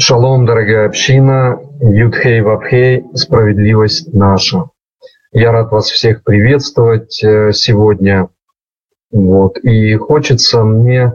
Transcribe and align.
Шалом, 0.00 0.46
дорогая 0.46 0.86
община, 0.86 1.60
Юдхей 1.80 2.40
Вабхей, 2.40 3.04
справедливость 3.14 4.12
наша. 4.14 4.70
Я 5.32 5.52
рад 5.52 5.70
вас 5.70 5.90
всех 5.90 6.24
приветствовать 6.24 7.22
э, 7.22 7.52
сегодня. 7.52 8.30
Вот. 9.10 9.58
И 9.58 9.94
хочется 9.96 10.64
мне 10.64 11.12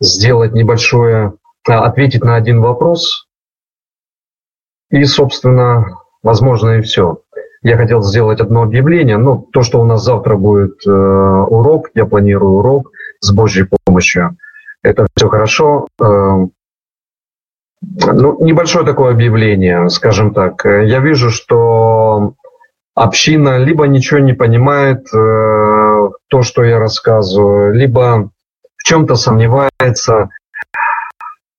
сделать 0.00 0.52
небольшое, 0.52 1.34
а, 1.68 1.84
ответить 1.84 2.24
на 2.24 2.34
один 2.34 2.60
вопрос. 2.60 3.28
И, 4.90 5.04
собственно, 5.04 6.00
возможно, 6.20 6.78
и 6.78 6.82
все. 6.82 7.22
Я 7.62 7.76
хотел 7.76 8.02
сделать 8.02 8.40
одно 8.40 8.62
объявление. 8.62 9.16
Ну, 9.16 9.46
то, 9.52 9.62
что 9.62 9.80
у 9.80 9.84
нас 9.84 10.02
завтра 10.02 10.36
будет 10.36 10.84
э, 10.84 10.90
урок, 10.90 11.90
я 11.94 12.04
планирую 12.04 12.54
урок 12.54 12.90
с 13.20 13.30
Божьей 13.30 13.68
помощью. 13.84 14.36
Это 14.82 15.06
все 15.14 15.28
хорошо. 15.28 15.86
Ну, 17.80 18.44
небольшое 18.44 18.84
такое 18.84 19.12
объявление, 19.12 19.88
скажем 19.88 20.34
так. 20.34 20.64
Я 20.64 20.98
вижу, 21.00 21.30
что 21.30 22.34
община 22.94 23.58
либо 23.58 23.86
ничего 23.86 24.18
не 24.20 24.32
понимает, 24.32 25.06
э, 25.14 26.08
то, 26.28 26.42
что 26.42 26.64
я 26.64 26.78
рассказываю, 26.78 27.72
либо 27.72 28.30
в 28.76 28.82
чем-то 28.84 29.14
сомневается, 29.14 30.30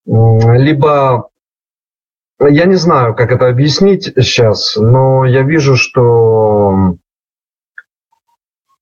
либо 0.06 1.30
я 2.42 2.66
не 2.66 2.76
знаю, 2.76 3.16
как 3.16 3.32
это 3.32 3.48
объяснить 3.48 4.06
сейчас, 4.16 4.76
но 4.78 5.26
я 5.26 5.42
вижу, 5.42 5.76
что 5.76 6.96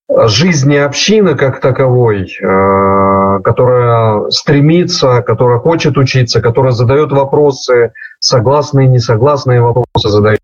жизни 0.09 0.75
общины 0.75 1.35
как 1.35 1.59
таковой, 1.59 2.23
э, 2.23 3.39
которая 3.43 4.29
стремится, 4.29 5.21
которая 5.21 5.59
хочет 5.59 5.97
учиться, 5.97 6.41
которая 6.41 6.71
задает 6.71 7.11
вопросы, 7.11 7.91
согласные, 8.19 8.87
несогласные 8.87 9.61
вопросы 9.61 10.09
задает, 10.09 10.39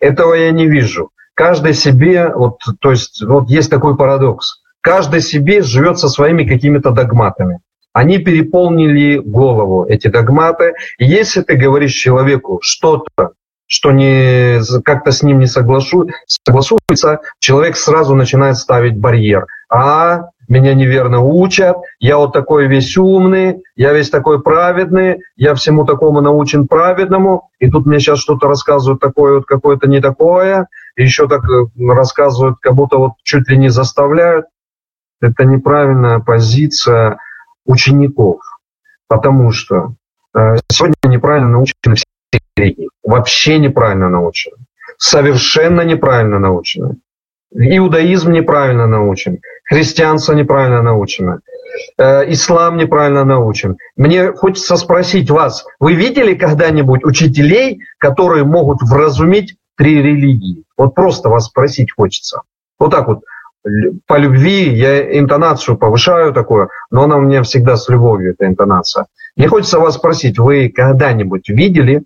этого 0.00 0.34
я 0.34 0.50
не 0.52 0.66
вижу. 0.66 1.10
Каждый 1.34 1.74
себе, 1.74 2.32
вот, 2.34 2.58
то 2.80 2.90
есть 2.90 3.22
вот 3.24 3.48
есть 3.48 3.70
такой 3.70 3.96
парадокс, 3.96 4.62
каждый 4.80 5.20
себе 5.20 5.62
живет 5.62 5.98
со 5.98 6.08
своими 6.08 6.44
какими-то 6.44 6.90
догматами. 6.90 7.60
Они 7.92 8.18
переполнили 8.18 9.18
голову, 9.18 9.84
эти 9.84 10.06
догматы. 10.06 10.74
И 10.98 11.04
если 11.04 11.42
ты 11.42 11.56
говоришь 11.56 11.92
человеку 11.92 12.60
что-то, 12.62 13.32
что 13.70 13.92
не, 13.92 14.58
как-то 14.84 15.12
с 15.12 15.22
ним 15.22 15.38
не 15.38 15.46
соглашу, 15.46 16.08
согласуется, 16.26 17.20
человек 17.38 17.76
сразу 17.76 18.16
начинает 18.16 18.56
ставить 18.56 18.98
барьер. 18.98 19.46
А, 19.72 20.30
меня 20.48 20.74
неверно 20.74 21.20
учат, 21.20 21.76
я 22.00 22.16
вот 22.16 22.32
такой 22.32 22.66
весь 22.66 22.96
умный, 22.96 23.62
я 23.76 23.92
весь 23.92 24.10
такой 24.10 24.42
праведный, 24.42 25.20
я 25.36 25.54
всему 25.54 25.84
такому 25.84 26.20
научен 26.20 26.66
праведному, 26.66 27.48
и 27.60 27.70
тут 27.70 27.86
мне 27.86 28.00
сейчас 28.00 28.18
что-то 28.18 28.48
рассказывают 28.48 29.00
такое 29.00 29.34
вот 29.34 29.46
какое-то 29.46 29.86
не 29.86 30.00
такое, 30.00 30.66
еще 30.96 31.28
так 31.28 31.44
э, 31.44 31.66
рассказывают, 31.78 32.58
как 32.60 32.74
будто 32.74 32.98
вот 32.98 33.12
чуть 33.22 33.48
ли 33.48 33.56
не 33.56 33.68
заставляют. 33.68 34.46
Это 35.20 35.44
неправильная 35.44 36.18
позиция 36.18 37.18
учеников, 37.64 38.40
потому 39.06 39.52
что 39.52 39.94
э, 40.34 40.56
сегодня 40.72 40.96
неправильно 41.04 41.50
научены 41.50 41.94
все 41.94 42.09
религии. 42.56 42.88
Вообще 43.02 43.58
неправильно 43.58 44.08
научены. 44.08 44.56
Совершенно 44.98 45.82
неправильно 45.82 46.38
научены. 46.38 46.96
Иудаизм 47.52 48.30
неправильно 48.30 48.86
научен, 48.86 49.40
христианство 49.64 50.34
неправильно 50.34 50.82
научено, 50.82 51.40
э, 51.98 52.30
ислам 52.30 52.76
неправильно 52.76 53.24
научен. 53.24 53.76
Мне 53.96 54.32
хочется 54.32 54.76
спросить 54.76 55.30
вас, 55.30 55.64
вы 55.80 55.94
видели 55.94 56.34
когда-нибудь 56.34 57.04
учителей, 57.04 57.80
которые 57.98 58.44
могут 58.44 58.82
вразумить 58.82 59.56
три 59.76 60.00
религии? 60.00 60.62
Вот 60.76 60.94
просто 60.94 61.28
вас 61.28 61.46
спросить 61.46 61.90
хочется. 61.90 62.42
Вот 62.78 62.92
так 62.92 63.08
вот, 63.08 63.22
по 64.06 64.16
любви 64.16 64.68
я 64.72 65.18
интонацию 65.18 65.76
повышаю 65.76 66.32
такую, 66.32 66.68
но 66.92 67.02
она 67.02 67.16
у 67.16 67.20
меня 67.20 67.42
всегда 67.42 67.76
с 67.76 67.88
любовью, 67.88 68.32
эта 68.32 68.46
интонация. 68.46 69.06
Мне 69.34 69.48
хочется 69.48 69.80
вас 69.80 69.96
спросить, 69.96 70.38
вы 70.38 70.68
когда-нибудь 70.68 71.48
видели 71.48 72.04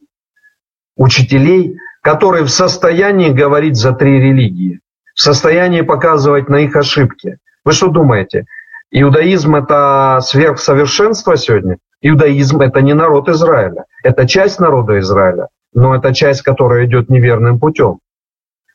учителей, 0.96 1.76
которые 2.02 2.44
в 2.44 2.50
состоянии 2.50 3.30
говорить 3.30 3.76
за 3.76 3.92
три 3.92 4.20
религии, 4.20 4.80
в 5.14 5.20
состоянии 5.20 5.80
показывать 5.80 6.48
на 6.48 6.56
их 6.56 6.76
ошибки. 6.76 7.38
Вы 7.64 7.72
что 7.72 7.88
думаете? 7.88 8.44
Иудаизм– 8.90 9.54
это 9.56 10.20
сверхсовершенство 10.22 11.36
сегодня? 11.36 11.78
Иудаизм– 12.00 12.60
это 12.60 12.82
не 12.82 12.94
народ 12.94 13.28
Израиля. 13.28 13.84
Это 14.02 14.28
часть 14.28 14.60
народа 14.60 14.98
Израиля, 14.98 15.48
но 15.72 15.94
это 15.94 16.14
часть, 16.14 16.42
которая 16.42 16.86
идет 16.86 17.08
неверным 17.08 17.58
путем. 17.58 17.98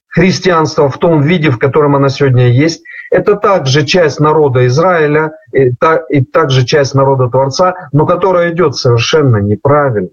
Христианство 0.08 0.90
в 0.90 0.97
том 0.97 1.22
виде, 1.22 1.52
в 1.52 1.59
котором 1.59 1.96
оно 1.96 2.09
сегодня 2.09 2.47
есть, 2.47 2.84
это 3.12 3.35
также 3.35 3.85
часть 3.85 4.19
народа 4.19 4.66
Израиля 4.68 5.31
и, 5.53 5.72
и 6.09 6.25
также 6.25 6.66
часть 6.66 6.96
народа 6.96 7.29
Творца, 7.29 7.75
но 7.91 8.06
которая 8.06 8.52
идет 8.52 8.75
совершенно 8.75 9.38
неправильно. 9.38 10.09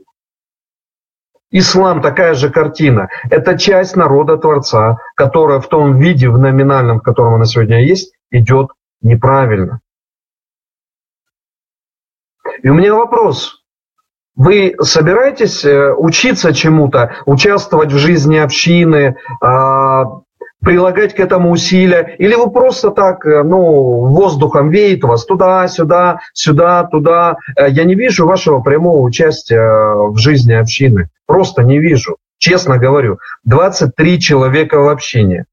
Ислам 1.51 2.03
такая 2.03 2.35
же 2.35 2.51
картина. 2.51 3.09
Это 3.31 3.57
часть 3.57 3.97
народа 3.97 4.37
Творца, 4.37 4.99
которая 5.15 5.61
в 5.61 5.69
том 5.69 5.99
виде, 5.99 6.29
в 6.29 6.39
номинальном, 6.39 6.99
в 6.99 7.03
котором 7.03 7.35
она 7.35 7.45
сегодня 7.45 7.85
есть, 7.85 8.15
идет 8.31 8.71
неправильно. 9.01 9.81
И 12.63 12.69
у 12.69 12.75
меня 12.75 12.95
вопрос. 12.95 13.63
Вы 14.35 14.75
собираетесь 14.81 15.65
э, 15.65 15.95
учиться 15.95 16.53
чему-то, 16.53 17.17
участвовать 17.25 17.93
в 17.93 17.97
жизни 17.97 18.37
общины, 18.37 19.17
а, 19.41 20.21
прилагать 20.61 21.15
к 21.15 21.21
этому 21.21 21.51
усилия, 21.51 22.17
или 22.19 22.35
вы 22.35 22.51
просто 22.51 22.91
так, 22.91 23.25
э, 23.27 23.43
ну, 23.43 24.07
воздухом 24.07 24.71
веет 24.71 25.05
вас 25.05 25.25
туда, 25.25 25.69
сюда, 25.69 26.21
сюда, 26.33 26.85
туда. 26.85 27.37
Э, 27.57 27.69
я 27.69 27.85
не 27.85 27.95
вижу 27.95 28.27
вашего 28.27 28.61
прямого 28.61 29.03
участия 29.03 29.95
в 30.09 30.17
жизни 30.17 30.55
общины. 30.55 31.09
Просто 31.27 31.63
не 31.63 31.79
вижу. 31.79 32.17
Честно 32.39 32.79
говорю, 32.79 33.19
23 33.45 34.21
человека 34.21 34.79
в 34.79 34.89
общине. 34.89 35.45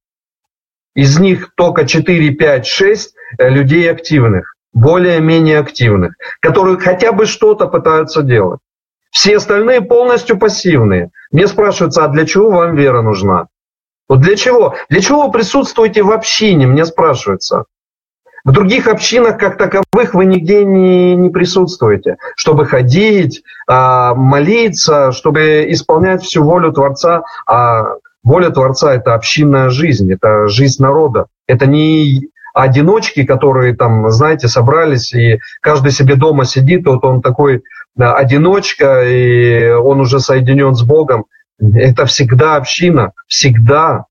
Из 0.95 1.19
них 1.19 1.53
только 1.55 1.85
4, 1.85 2.31
5, 2.31 2.65
6 2.65 3.15
людей 3.39 3.89
активных, 3.89 4.55
более-менее 4.73 5.59
активных, 5.59 6.13
которые 6.39 6.77
хотя 6.77 7.11
бы 7.11 7.25
что-то 7.25 7.67
пытаются 7.67 8.21
делать. 8.21 8.59
Все 9.09 9.37
остальные 9.37 9.81
полностью 9.81 10.37
пассивные. 10.37 11.11
Мне 11.31 11.47
спрашивается, 11.47 12.03
а 12.03 12.07
для 12.07 12.25
чего 12.25 12.49
вам 12.49 12.75
вера 12.75 13.01
нужна? 13.01 13.47
Вот 14.09 14.19
для 14.21 14.35
чего? 14.35 14.75
Для 14.89 15.01
чего 15.01 15.25
вы 15.25 15.31
присутствуете 15.31 16.03
в 16.03 16.11
общине, 16.11 16.67
мне 16.67 16.85
спрашивается. 16.85 17.65
В 18.45 18.51
других 18.51 18.87
общинах, 18.87 19.37
как 19.37 19.57
таковых, 19.57 20.13
вы 20.13 20.25
нигде 20.25 20.65
не, 20.65 21.15
не 21.15 21.29
присутствуете, 21.29 22.17
чтобы 22.35 22.65
ходить, 22.65 23.41
а, 23.67 24.13
молиться, 24.15 25.13
чтобы 25.13 25.65
исполнять 25.69 26.23
всю 26.23 26.43
волю 26.43 26.73
Творца. 26.73 27.23
А 27.47 27.95
воля 28.21 28.49
Творца– 28.49 28.93
это 28.95 29.13
общинная 29.13 29.69
жизнь, 29.69 30.11
это 30.11 30.47
жизнь 30.49 30.81
народа. 30.83 31.27
Это 31.47 31.67
не 31.67 32.29
одиночки, 32.53 33.23
которые 33.23 33.75
там, 33.75 34.09
знаете, 34.11 34.49
собрались, 34.49 35.13
и 35.13 35.39
каждый 35.61 35.91
себе 35.93 36.15
дома 36.15 36.43
сидит, 36.43 36.85
вот 36.85 37.03
он 37.05 37.21
такой 37.21 37.63
да, 37.95 38.13
одиночка, 38.13 39.03
и 39.03 39.69
он 39.69 40.01
уже 40.01 40.19
соединен 40.19 40.75
с 40.75 40.83
Богом. 40.83 41.25
Это 41.75 42.05
всегда 42.05 42.55
община, 42.55 43.13
всегда. 43.27 44.05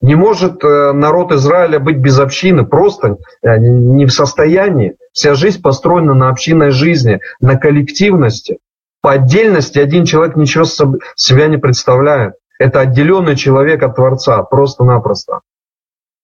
Не 0.00 0.14
может 0.14 0.64
э, 0.64 0.92
народ 0.92 1.32
Израиля 1.32 1.78
быть 1.78 1.98
без 1.98 2.18
общины, 2.18 2.64
просто 2.64 3.18
э, 3.42 3.58
не 3.58 4.06
в 4.06 4.12
состоянии. 4.12 4.96
Вся 5.12 5.34
жизнь 5.34 5.60
построена 5.60 6.14
на 6.14 6.28
общинной 6.28 6.70
жизни, 6.70 7.20
на 7.40 7.56
коллективности. 7.56 8.58
По 9.02 9.12
отдельности 9.12 9.78
один 9.78 10.04
человек 10.04 10.36
ничего 10.36 10.64
себя 10.64 11.48
не 11.48 11.56
представляет. 11.56 12.34
Это 12.58 12.80
отделенный 12.80 13.36
человек 13.36 13.82
от 13.82 13.96
Творца, 13.96 14.42
просто-напросто. 14.42 15.40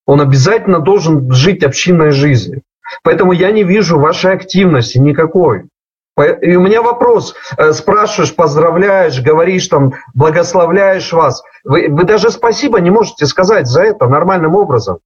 Он 0.06 0.20
обязательно 0.20 0.80
должен 0.80 1.32
жить 1.32 1.64
общинной 1.64 2.10
жизнью. 2.10 2.62
Поэтому 3.02 3.32
я 3.32 3.50
не 3.50 3.64
вижу 3.64 3.98
вашей 3.98 4.32
активности 4.32 4.98
никакой. 4.98 5.64
И 6.18 6.56
у 6.56 6.62
меня 6.62 6.80
вопрос, 6.80 7.34
э, 7.58 7.72
спрашиваешь, 7.72 8.34
поздравляешь, 8.34 9.20
говоришь 9.20 9.68
там, 9.68 9.92
благословляешь 10.14 11.12
вас. 11.12 11.42
Вы, 11.62 11.88
вы 11.90 12.04
даже 12.04 12.30
спасибо 12.30 12.80
не 12.80 12.90
можете 12.90 13.26
сказать 13.26 13.66
за 13.66 13.82
это 13.82 14.06
нормальным 14.06 14.54
образом. 14.54 15.00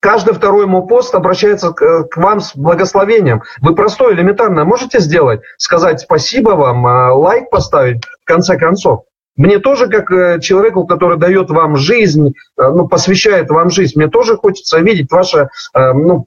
Каждый 0.00 0.32
второй 0.32 0.66
мой 0.66 0.86
пост 0.86 1.14
обращается 1.14 1.72
к, 1.72 1.82
э, 1.82 2.04
вам 2.16 2.40
с 2.40 2.56
благословением. 2.56 3.42
Вы 3.60 3.74
простое, 3.74 4.14
элементарно 4.14 4.64
можете 4.64 5.00
сделать, 5.00 5.42
сказать 5.58 6.00
спасибо 6.00 6.52
вам, 6.52 6.86
э, 6.86 7.10
лайк 7.10 7.50
поставить, 7.50 8.02
в 8.22 8.24
конце 8.24 8.56
концов. 8.56 9.02
Мне 9.36 9.58
тоже, 9.58 9.88
как 9.88 10.40
человеку, 10.42 10.86
который 10.86 11.18
дает 11.18 11.50
вам 11.50 11.76
жизнь, 11.76 12.34
ну, 12.58 12.86
посвящает 12.86 13.48
вам 13.48 13.70
жизнь, 13.70 13.94
мне 13.96 14.08
тоже 14.08 14.36
хочется 14.36 14.78
видеть 14.80 15.10
ваше 15.10 15.48
ну, 15.74 16.26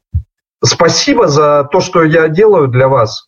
спасибо 0.64 1.28
за 1.28 1.70
то, 1.72 1.82
что 1.82 2.04
я 2.04 2.30
делаю 2.30 2.68
для 2.68 2.88
вас. 2.88 3.28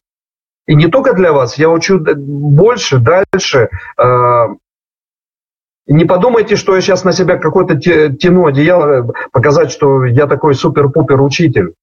И 0.68 0.76
не 0.76 0.88
только 0.88 1.14
для 1.14 1.32
вас, 1.32 1.58
я 1.58 1.70
учу 1.70 2.00
больше, 2.00 3.00
дальше. 3.00 3.70
Э, 3.98 4.48
не 5.88 6.04
подумайте, 6.04 6.58
что 6.58 6.76
я 6.76 6.82
сейчас 6.82 7.06
на 7.06 7.14
себя 7.14 7.38
какой-то 7.38 7.78
тяну 7.78 8.46
одеяло, 8.46 9.14
показать, 9.32 9.72
что 9.72 10.04
я 10.04 10.28
такой 10.28 10.54
супер-пупер 10.56 11.22
учитель. 11.22 11.74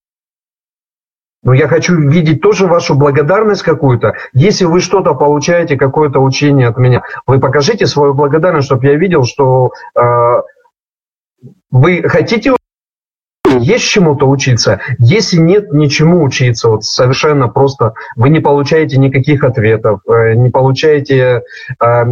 Но 1.43 1.55
я 1.55 1.69
хочу 1.69 1.97
видеть 1.97 2.43
тоже 2.43 2.67
вашу 2.67 2.95
благодарность 2.95 3.63
какую-то. 3.63 4.15
Если 4.33 4.65
вы 4.67 4.81
что-то 4.81 5.15
получаете, 5.15 5.77
какое-то 5.77 6.21
учение 6.21 6.69
от 6.69 6.79
меня, 6.79 7.03
вы 7.27 7.41
покажите 7.41 7.87
свою 7.87 8.15
благодарность, 8.15 8.67
чтобы 8.67 8.87
я 8.87 8.95
видел, 8.95 9.25
что 9.25 9.73
э, 9.95 10.43
вы 11.71 12.03
хотите 12.03 12.55
есть 13.59 13.85
чему-то 13.85 14.27
учиться. 14.29 14.81
Если 14.99 15.39
нет 15.39 15.73
ничему 15.73 16.23
учиться, 16.23 16.69
вот 16.69 16.85
совершенно 16.85 17.49
просто 17.49 17.95
вы 18.17 18.31
не 18.31 18.41
получаете 18.41 18.99
никаких 18.99 19.45
ответов, 19.45 20.01
э, 20.09 20.35
не 20.35 20.51
получаете 20.51 21.43
э, 21.83 22.05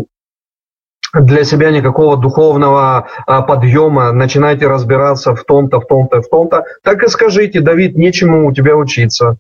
для 1.15 1.45
себя 1.45 1.71
никакого 1.71 2.17
духовного 2.17 3.09
а, 3.27 3.43
подъема, 3.43 4.13
начинаете 4.13 4.67
разбираться 4.67 5.35
в 5.35 5.45
том-то, 5.45 5.81
в 5.81 5.87
том-то, 5.87 6.23
в 6.23 6.29
том-то, 6.29 6.65
так 6.83 7.03
и 7.03 7.09
скажите, 7.09 7.61
Давид, 7.61 7.97
нечему 7.97 8.47
у 8.47 8.53
тебя 8.53 8.77
учиться. 8.77 9.37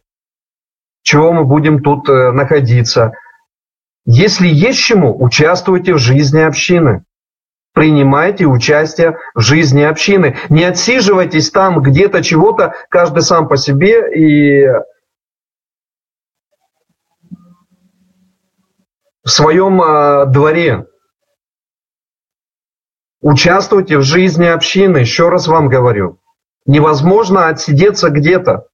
Чего 1.02 1.32
мы 1.32 1.44
будем 1.44 1.82
тут 1.82 2.08
э, 2.08 2.30
находиться? 2.30 3.12
Если 4.04 4.48
есть 4.48 4.80
чему, 4.80 5.16
участвуйте 5.22 5.94
в 5.94 5.98
жизни 5.98 6.40
общины. 6.40 7.04
Принимайте 7.72 8.44
участие 8.44 9.18
в 9.34 9.40
жизни 9.40 9.80
общины. 9.80 10.36
Не 10.50 10.64
отсиживайтесь 10.64 11.50
там 11.50 11.80
где-то 11.80 12.22
чего-то, 12.22 12.74
каждый 12.90 13.22
сам 13.22 13.48
по 13.48 13.56
себе 13.56 14.12
и 14.14 14.68
в 19.24 19.30
своем 19.30 19.80
э, 19.80 20.26
дворе. 20.26 20.86
Участвуйте 23.22 23.96
в 23.98 24.02
жизни 24.02 24.46
общины, 24.46 24.98
еще 24.98 25.30
раз 25.30 25.46
вам 25.46 25.68
говорю. 25.68 26.18
Невозможно 26.66 27.46
отсидеться 27.46 28.10
где-то. 28.10 28.66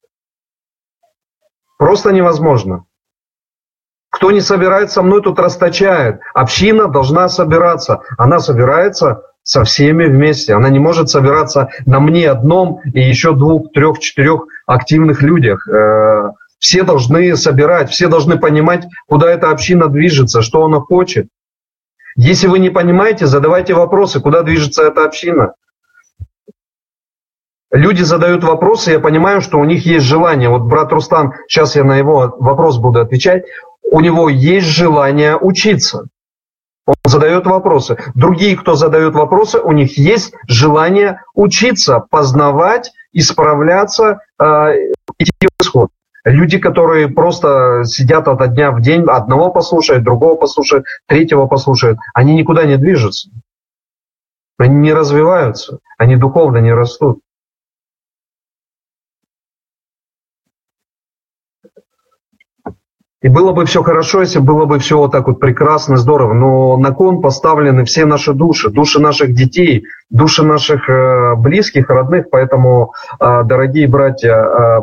Просто 1.79 2.13
невозможно. 2.13 2.88
Кто 4.11 4.31
не 4.31 4.41
собирается 4.41 4.97
со 4.97 5.03
мной, 5.03 5.23
тут 5.23 5.39
расточает. 5.39 6.21
Община 6.35 6.89
должна 6.89 7.29
собираться. 7.29 8.01
Она 8.17 8.41
собирается 8.41 9.23
со 9.43 9.65
всеми 9.65 10.07
вместе. 10.07 10.55
Она 10.55 10.69
не 10.69 10.79
может 10.79 11.09
собираться 11.09 11.69
на 11.87 12.01
мне 12.01 12.31
одном 12.31 12.81
и 12.93 13.01
еще 13.01 13.35
двух, 13.35 13.73
трех, 13.73 13.99
четырех 13.99 14.43
активных 14.67 15.23
людях. 15.23 15.67
Э, 15.69 16.33
все 16.59 16.83
должны 16.83 17.37
собирать, 17.37 17.91
все 17.91 18.09
должны 18.09 18.39
понимать, 18.39 18.87
куда 19.07 19.31
эта 19.31 19.51
община 19.51 19.89
движется, 19.89 20.43
что 20.43 20.65
она 20.65 20.81
хочет. 20.81 21.29
Если 22.17 22.49
вы 22.49 22.59
не 22.59 22.71
понимаете, 22.71 23.27
задавайте 23.27 23.75
вопросы, 23.75 24.21
куда 24.21 24.43
движется 24.43 24.83
эта 24.83 25.05
община. 25.05 25.55
Люди 27.71 28.03
задают 28.03 28.45
вопросы, 28.45 28.93
я 28.93 29.01
понимаю, 29.01 29.41
что 29.43 29.59
у 29.59 29.65
них 29.65 29.85
есть 29.85 30.07
желание. 30.07 30.49
Вот 30.49 30.63
брат 30.63 30.91
Рустам, 30.91 31.35
сейчас 31.47 31.77
я 31.77 31.85
на 31.85 31.97
его 31.97 32.35
вопрос 32.39 32.79
буду 32.79 33.01
отвечать, 33.01 33.45
у 33.91 34.01
него 34.01 34.29
есть 34.29 34.67
желание 34.67 35.37
учиться. 35.37 36.07
Он 36.87 36.95
задает 37.05 37.47
вопросы. 37.47 37.99
Другие, 38.15 38.57
кто 38.57 38.75
задают 38.75 39.15
вопросы, 39.15 39.59
у 39.59 39.73
них 39.73 39.99
есть 39.99 40.33
желание 40.47 41.21
учиться, 41.35 42.01
познавать, 42.01 42.93
исправляться, 43.13 44.21
э, 44.41 44.45
идти 45.19 45.49
в 45.49 45.63
исход. 45.63 45.91
Люди, 46.25 46.59
которые 46.59 47.09
просто 47.09 47.85
сидят 47.85 48.29
от 48.29 48.55
дня 48.55 48.71
в 48.71 48.81
день, 48.81 49.05
одного 49.05 49.51
послушают, 49.51 50.05
другого 50.05 50.37
послушают, 50.37 50.87
третьего 51.07 51.47
послушают, 51.47 51.99
они 52.15 52.35
никуда 52.35 52.65
не 52.65 52.77
движутся. 52.77 53.31
Они 54.59 54.75
не 54.77 54.93
развиваются, 54.93 55.79
они 55.99 56.17
духовно 56.17 56.59
не 56.59 56.73
растут. 56.73 57.21
И 63.21 63.29
было 63.29 63.53
бы 63.53 63.65
все 63.65 63.83
хорошо, 63.83 64.21
если 64.21 64.39
было 64.39 64.65
бы 64.65 64.79
все 64.79 64.97
вот 64.97 65.11
так 65.11 65.27
вот 65.27 65.41
прекрасно, 65.41 65.97
здорово, 65.97 66.35
но 66.35 66.77
на 66.77 66.93
кон 66.93 67.21
поставлены 67.21 67.85
все 67.85 68.05
наши 68.05 68.33
души, 68.33 68.71
души 68.71 69.01
наших 69.01 69.35
детей, 69.35 69.87
души 70.09 70.45
наших 70.45 70.89
э, 70.89 71.35
близких, 71.35 71.91
родных, 71.91 72.31
поэтому, 72.31 72.93
э, 73.19 73.43
дорогие 73.45 73.89
братья, 73.89 74.35
э, 74.35 74.81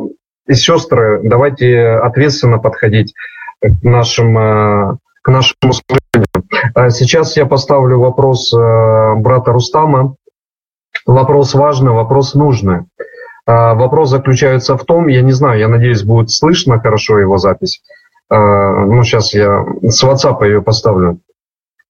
и 0.47 0.53
сестры, 0.53 1.21
давайте 1.23 1.91
ответственно 1.91 2.59
подходить 2.59 3.13
к, 3.61 3.83
нашим, 3.83 4.37
э, 4.37 4.97
к 5.21 5.29
нашему 5.29 5.71
служению. 5.71 6.27
А 6.73 6.89
сейчас 6.89 7.37
я 7.37 7.45
поставлю 7.45 7.99
вопрос 7.99 8.53
э, 8.53 9.15
брата 9.15 9.53
Рустама. 9.53 10.15
Вопрос 11.05 11.53
важный, 11.53 11.91
вопрос 11.91 12.33
нужный. 12.33 12.81
А, 13.45 13.75
вопрос 13.75 14.09
заключается 14.09 14.75
в 14.75 14.83
том, 14.85 15.07
я 15.07 15.21
не 15.21 15.31
знаю, 15.31 15.59
я 15.59 15.67
надеюсь, 15.67 16.03
будет 16.03 16.31
слышно 16.31 16.79
хорошо 16.79 17.19
его 17.19 17.37
запись. 17.37 17.81
А, 18.29 18.85
ну, 18.85 19.03
сейчас 19.03 19.33
я 19.33 19.65
с 19.83 20.03
WhatsApp 20.03 20.43
ее 20.45 20.61
поставлю. 20.61 21.19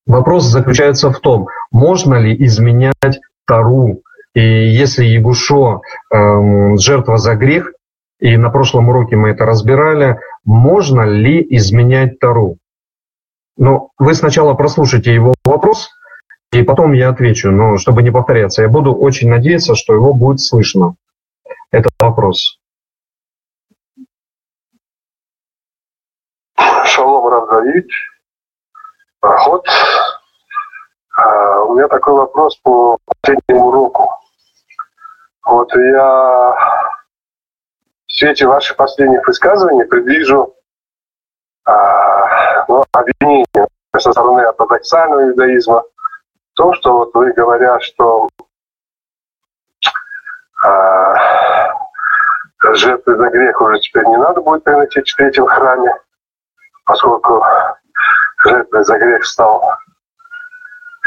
Вопрос 0.06 0.46
заключается 0.46 1.12
в 1.12 1.20
том, 1.20 1.48
можно 1.72 2.16
ли 2.16 2.36
изменять 2.46 3.20
Тару. 3.48 4.02
И 4.34 4.42
если 4.42 5.06
Егушо 5.06 5.82
эм, 6.14 6.78
жертва 6.78 7.18
за 7.18 7.36
грех, 7.36 7.72
и 8.20 8.38
на 8.38 8.50
прошлом 8.50 8.90
уроке 8.90 9.16
мы 9.16 9.30
это 9.30 9.46
разбирали, 9.46 10.20
можно 10.44 11.02
ли 11.02 11.46
изменять 11.50 12.20
Тару. 12.20 12.58
Но 13.58 13.90
вы 13.98 14.14
сначала 14.14 14.54
прослушайте 14.54 15.14
его 15.14 15.34
вопрос, 15.46 15.90
и 16.52 16.62
потом 16.64 16.94
я 16.94 17.10
отвечу, 17.10 17.52
но 17.52 17.78
чтобы 17.78 18.04
не 18.04 18.12
повторяться. 18.12 18.62
Я 18.62 18.70
буду 18.70 18.94
очень 18.94 19.30
надеяться, 19.30 19.76
что 19.76 19.94
его 19.94 20.14
будет 20.14 20.42
слышно. 20.42 20.96
Этот 21.72 21.94
вопрос. 22.00 22.60
Шалом, 26.96 27.28
Равдавид. 27.28 27.90
Проход. 29.20 29.68
А, 31.18 31.64
у 31.64 31.76
меня 31.76 31.90
такой 31.90 32.14
вопрос 32.14 32.56
по 32.64 32.98
последнему 33.06 33.68
уроку. 33.68 34.10
Вот 35.44 35.76
я 35.76 36.56
в 38.08 38.12
свете 38.14 38.48
ваших 38.48 38.78
последних 38.78 39.28
высказываний 39.28 39.84
предвижу 39.84 40.56
а, 41.66 42.66
ну, 42.70 42.86
обвинение 42.94 43.68
со 43.98 44.12
стороны 44.14 44.42
ортодоксального 44.42 45.32
иудаизма 45.32 45.82
в 45.82 46.56
том, 46.56 46.74
что 46.76 46.94
вот 46.94 47.14
вы 47.14 47.34
говоря, 47.34 47.78
что 47.82 48.30
а, 50.64 51.16
жертвы 52.74 53.18
за 53.18 53.30
грех 53.32 53.60
уже 53.60 53.80
теперь 53.82 54.06
не 54.06 54.18
надо 54.18 54.40
будет 54.40 54.64
приносить 54.64 55.10
в 55.10 55.16
третьем 55.18 55.46
храме, 55.46 55.94
поскольку 56.86 57.44
жертвой 58.44 58.84
за 58.84 58.98
грех 58.98 59.26
стал 59.26 59.78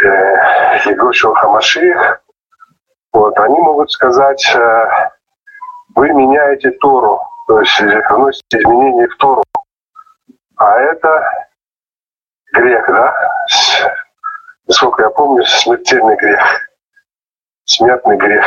э, 0.02 0.06
Егошев 0.86 1.36
Хамашиих, 1.38 2.20
вот, 3.12 3.38
они 3.38 3.58
могут 3.58 3.90
сказать, 3.90 4.44
э, 4.54 5.10
вы 5.94 6.10
меняете 6.12 6.70
Тору, 6.72 7.20
то 7.46 7.60
есть 7.60 7.80
вносите 7.80 8.58
изменения 8.58 9.08
в 9.08 9.16
Тору. 9.16 9.42
А 10.56 10.78
это 10.80 11.24
грех, 12.52 12.86
да? 12.88 13.14
Насколько 14.66 15.04
я 15.04 15.10
помню, 15.10 15.44
смертельный 15.44 16.16
грех. 16.16 16.40
Смертный 17.64 18.16
грех. 18.16 18.44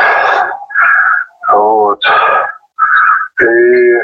Вот. 1.48 2.04
И 3.40 4.00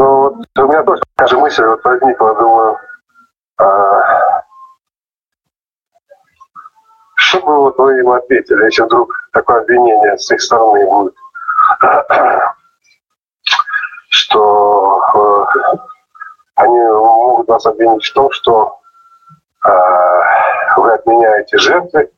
ну, 0.00 0.22
вот 0.22 0.34
у 0.56 0.66
меня 0.66 0.82
тоже 0.82 1.02
такая 1.14 1.28
же 1.28 1.38
мысль 1.38 1.62
вот 1.62 1.84
возникла, 1.84 2.34
думаю, 2.34 2.78
а, 3.58 4.42
что 7.16 7.40
бы 7.42 7.58
вот 7.58 7.76
вы 7.76 8.00
им 8.00 8.08
ответили, 8.08 8.64
если 8.64 8.82
вдруг 8.84 9.12
такое 9.34 9.60
обвинение 9.60 10.16
с 10.16 10.30
их 10.30 10.40
стороны 10.40 10.86
будет, 10.86 11.14
что 14.08 15.02
э, 15.14 15.76
они 16.54 16.78
могут 16.78 17.48
нас 17.48 17.66
обвинить 17.66 18.06
в 18.06 18.14
том, 18.14 18.30
что 18.30 18.80
э, 19.66 19.70
вы 20.78 20.94
отменяете 20.94 21.58
жертвы, 21.58 22.10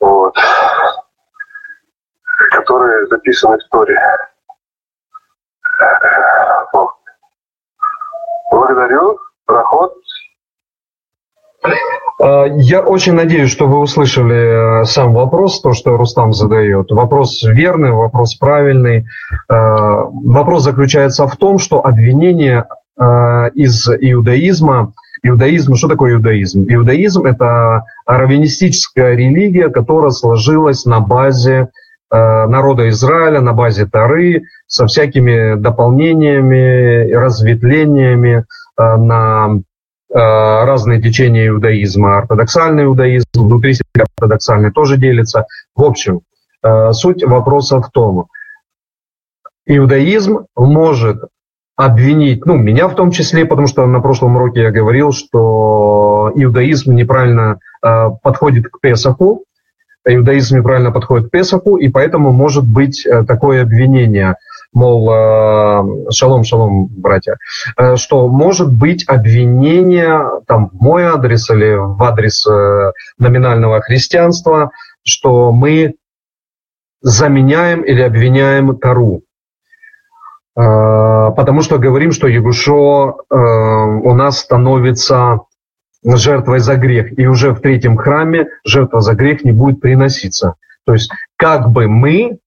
вот, 0.00 0.36
которые 2.50 3.06
записаны 3.06 3.58
в 3.58 3.68
Торе. 3.68 4.29
Благодарю. 8.70 9.18
Проход. 9.46 9.94
А, 12.22 12.44
я 12.44 12.82
очень 12.82 13.14
надеюсь, 13.14 13.50
что 13.50 13.66
вы 13.66 13.80
услышали 13.80 14.82
э, 14.82 14.84
сам 14.84 15.12
вопрос, 15.12 15.60
то, 15.60 15.72
что 15.72 15.96
Рустам 15.96 16.32
задает. 16.32 16.92
Вопрос 16.92 17.42
верный, 17.42 17.90
вопрос 17.90 18.36
правильный. 18.36 19.06
А, 19.48 20.04
вопрос 20.04 20.62
заключается 20.62 21.26
в 21.26 21.36
том, 21.36 21.58
что 21.58 21.84
обвинение 21.84 22.66
из 23.54 23.88
иудаизма. 23.88 24.92
Иудаизм, 25.22 25.74
что 25.74 25.88
такое 25.88 26.12
иудаизм? 26.12 26.66
Иудаизм– 26.68 27.22
это 27.24 27.84
раввинистическая 28.04 29.14
религия, 29.14 29.70
которая 29.70 30.10
сложилась 30.10 30.84
на 30.84 31.00
базе 31.00 31.70
народа 32.10 32.88
Израиля, 32.88 33.40
на 33.40 33.52
базе 33.52 33.86
Тары, 33.86 34.44
со 34.66 34.86
всякими 34.86 35.54
дополнениями, 35.54 37.12
разветвлениями 37.12 38.44
на 38.76 39.60
разные 40.08 41.00
течения 41.00 41.48
иудаизма. 41.48 42.18
Ортодоксальный 42.18 42.84
иудаизм, 42.84 43.26
внутри 43.34 43.74
себя 43.74 44.06
ортодоксальный 44.16 44.72
тоже 44.72 44.96
делится. 44.96 45.46
В 45.76 45.84
общем, 45.84 46.22
суть 46.92 47.22
вопроса 47.24 47.80
в 47.80 47.90
том, 47.90 48.26
иудаизм 49.66 50.46
может 50.56 51.22
обвинить, 51.76 52.44
ну, 52.44 52.56
меня 52.56 52.88
в 52.88 52.94
том 52.94 53.10
числе, 53.10 53.46
потому 53.46 53.66
что 53.66 53.86
на 53.86 54.00
прошлом 54.00 54.36
уроке 54.36 54.62
я 54.62 54.70
говорил, 54.70 55.12
что 55.12 56.30
иудаизм 56.34 56.94
неправильно 56.94 57.58
э, 57.82 58.10
подходит 58.22 58.68
к 58.68 58.80
Песаху, 58.80 59.44
иудаизм 60.06 60.58
неправильно 60.58 60.90
подходит 60.90 61.28
к 61.28 61.30
Песаху, 61.30 61.76
и 61.76 61.88
поэтому 61.88 62.32
может 62.32 62.64
быть 62.64 63.06
э, 63.06 63.24
такое 63.24 63.62
обвинение, 63.62 64.36
мол, 64.72 65.10
э, 65.10 66.12
шалом, 66.12 66.44
шалом, 66.44 66.86
братья, 66.86 67.36
э, 67.76 67.96
что 67.96 68.28
может 68.28 68.72
быть 68.72 69.06
обвинение 69.08 70.22
там 70.46 70.70
в 70.70 70.80
мой 70.80 71.04
адрес 71.04 71.50
или 71.50 71.74
в 71.74 72.02
адрес 72.02 72.46
номинального 73.18 73.80
христианства, 73.80 74.70
что 75.02 75.52
мы 75.52 75.94
заменяем 77.02 77.82
или 77.82 78.02
обвиняем 78.02 78.76
Тару. 78.76 79.22
Потому 80.54 81.62
что 81.62 81.78
говорим, 81.78 82.12
что 82.12 82.26
Егушо 82.26 83.20
э, 83.30 83.34
у 83.34 84.14
нас 84.14 84.40
становится 84.40 85.40
жертвой 86.04 86.60
за 86.60 86.76
грех. 86.76 87.18
И 87.18 87.26
уже 87.26 87.52
в 87.52 87.60
третьем 87.60 87.96
храме 87.96 88.48
жертва 88.64 89.00
за 89.00 89.14
грех 89.14 89.44
не 89.44 89.52
будет 89.52 89.80
приноситься. 89.80 90.54
То 90.86 90.94
есть 90.94 91.10
как 91.36 91.70
бы 91.70 91.88
мы, 91.88 92.38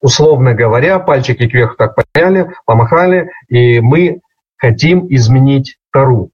условно 0.00 0.54
говоря, 0.54 0.98
пальчики 0.98 1.48
кверху 1.48 1.76
так 1.76 1.94
подняли, 1.94 2.50
помахали, 2.64 3.30
и 3.48 3.80
мы 3.80 4.20
хотим 4.56 5.06
изменить 5.08 5.78
Тару. 5.92 6.30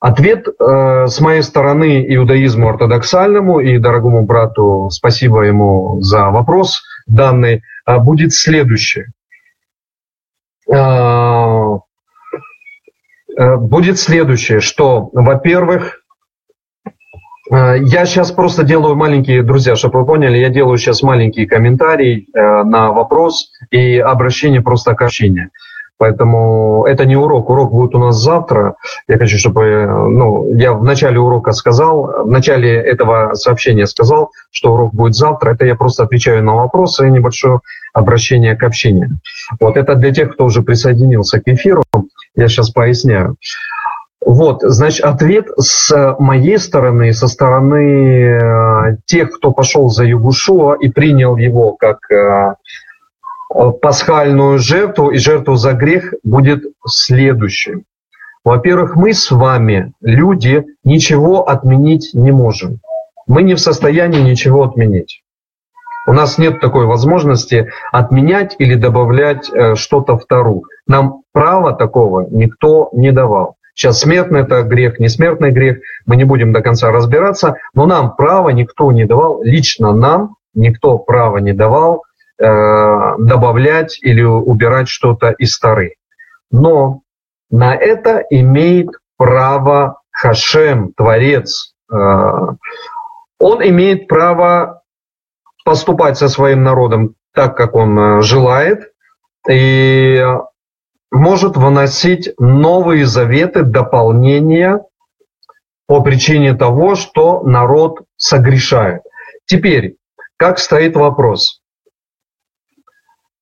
Ответ 0.00 0.48
э, 0.48 1.06
с 1.06 1.20
моей 1.20 1.42
стороны 1.42 2.04
иудаизму 2.08 2.68
ортодоксальному 2.68 3.60
и 3.60 3.78
дорогому 3.78 4.24
брату, 4.24 4.88
спасибо 4.90 5.42
ему 5.42 6.00
за 6.00 6.30
вопрос 6.30 6.82
данный, 7.06 7.62
э, 7.86 7.98
будет 7.98 8.32
следующее. 8.32 9.12
Э, 10.68 10.74
э, 10.74 11.41
будет 13.56 13.98
следующее, 13.98 14.60
что, 14.60 15.10
во-первых, 15.12 16.02
э, 17.50 17.78
я 17.80 18.06
сейчас 18.06 18.30
просто 18.32 18.64
делаю 18.64 18.94
маленькие, 18.96 19.42
друзья, 19.42 19.76
чтобы 19.76 20.00
вы 20.00 20.06
поняли, 20.06 20.38
я 20.38 20.48
делаю 20.48 20.78
сейчас 20.78 21.02
маленький 21.02 21.46
комментарий 21.46 22.28
на 22.34 22.92
вопрос 22.92 23.50
и 23.70 23.98
обращение 23.98 24.60
просто 24.60 24.94
к 24.94 25.02
общению. 25.02 25.50
Поэтому 26.02 26.84
это 26.84 27.04
не 27.04 27.16
урок. 27.16 27.48
Урок 27.48 27.70
будет 27.70 27.94
у 27.94 27.98
нас 27.98 28.16
завтра. 28.16 28.74
Я 29.06 29.18
хочу, 29.18 29.38
чтобы... 29.38 29.86
Ну, 30.10 30.52
я 30.56 30.72
в 30.72 30.82
начале 30.82 31.20
урока 31.20 31.52
сказал, 31.52 32.24
в 32.24 32.28
начале 32.28 32.74
этого 32.74 33.34
сообщения 33.34 33.86
сказал, 33.86 34.32
что 34.50 34.74
урок 34.74 34.92
будет 34.92 35.14
завтра. 35.14 35.52
Это 35.52 35.64
я 35.64 35.76
просто 35.76 36.02
отвечаю 36.02 36.42
на 36.42 36.56
вопросы, 36.56 37.08
небольшое 37.08 37.60
обращение 37.94 38.56
к 38.56 38.64
общению. 38.64 39.20
Вот 39.60 39.76
это 39.76 39.94
для 39.94 40.12
тех, 40.12 40.32
кто 40.32 40.46
уже 40.46 40.62
присоединился 40.62 41.40
к 41.40 41.46
эфиру. 41.46 41.84
Я 42.34 42.48
сейчас 42.48 42.70
поясняю. 42.70 43.36
Вот, 44.24 44.62
значит, 44.62 45.04
ответ 45.04 45.48
с 45.58 46.16
моей 46.18 46.58
стороны, 46.58 47.12
со 47.12 47.26
стороны 47.26 48.38
э, 48.40 48.96
тех, 49.04 49.32
кто 49.32 49.50
пошел 49.50 49.90
за 49.90 50.04
Югушуа 50.04 50.74
и 50.74 50.88
принял 50.88 51.36
его 51.36 51.72
как 51.72 51.98
э, 52.10 52.54
пасхальную 53.80 54.58
жертву 54.58 55.10
и 55.10 55.18
жертву 55.18 55.56
за 55.56 55.72
грех 55.72 56.14
будет 56.22 56.64
следующим. 56.86 57.84
Во-первых, 58.44 58.96
мы 58.96 59.12
с 59.12 59.30
вами, 59.30 59.92
люди, 60.00 60.64
ничего 60.84 61.48
отменить 61.48 62.10
не 62.14 62.32
можем. 62.32 62.80
Мы 63.26 63.42
не 63.42 63.54
в 63.54 63.60
состоянии 63.60 64.20
ничего 64.20 64.64
отменить. 64.64 65.21
У 66.06 66.12
нас 66.12 66.38
нет 66.38 66.60
такой 66.60 66.86
возможности 66.86 67.70
отменять 67.92 68.56
или 68.58 68.74
добавлять 68.74 69.50
э, 69.50 69.74
что-то 69.76 70.18
в 70.18 70.26
Тару. 70.26 70.64
Нам 70.86 71.22
права 71.32 71.72
такого 71.72 72.26
никто 72.30 72.90
не 72.92 73.12
давал. 73.12 73.56
Сейчас 73.74 74.00
смертный 74.00 74.40
это 74.40 74.62
грех, 74.62 74.98
не 74.98 75.08
смертный 75.08 75.50
грех, 75.50 75.78
мы 76.04 76.16
не 76.16 76.24
будем 76.24 76.52
до 76.52 76.60
конца 76.60 76.90
разбираться, 76.90 77.56
но 77.74 77.86
нам 77.86 78.16
права 78.16 78.50
никто 78.50 78.92
не 78.92 79.06
давал, 79.06 79.42
лично 79.42 79.92
нам 79.92 80.36
никто 80.54 80.98
права 80.98 81.38
не 81.38 81.52
давал 81.52 82.02
Э, 82.44 83.14
добавлять 83.18 83.98
или 84.02 84.22
убирать 84.22 84.88
что-то 84.88 85.30
из 85.30 85.56
Тары. 85.60 85.94
Но 86.50 87.02
на 87.50 87.76
это 87.76 88.24
имеет 88.30 88.88
право 89.16 90.00
Хашем, 90.10 90.92
Творец. 90.94 91.74
Э, 91.88 91.96
он 93.38 93.62
имеет 93.62 94.08
право 94.08 94.81
поступать 95.64 96.18
со 96.18 96.28
своим 96.28 96.62
народом 96.62 97.14
так, 97.34 97.56
как 97.56 97.74
он 97.74 97.98
э, 97.98 98.22
желает, 98.22 98.92
и 99.48 100.24
может 101.10 101.56
выносить 101.56 102.32
новые 102.38 103.06
заветы, 103.06 103.62
дополнения 103.62 104.80
по 105.86 106.00
причине 106.02 106.54
того, 106.54 106.94
что 106.94 107.42
народ 107.42 108.02
согрешает. 108.16 109.02
Теперь, 109.46 109.96
как 110.36 110.58
стоит 110.58 110.96
вопрос? 110.96 111.62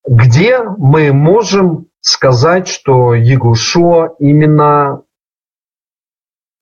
где 0.05 0.61
мы 0.63 1.13
можем 1.13 1.87
сказать, 2.01 2.67
что 2.67 3.13
Ягушо 3.13 4.15
именно 4.19 5.03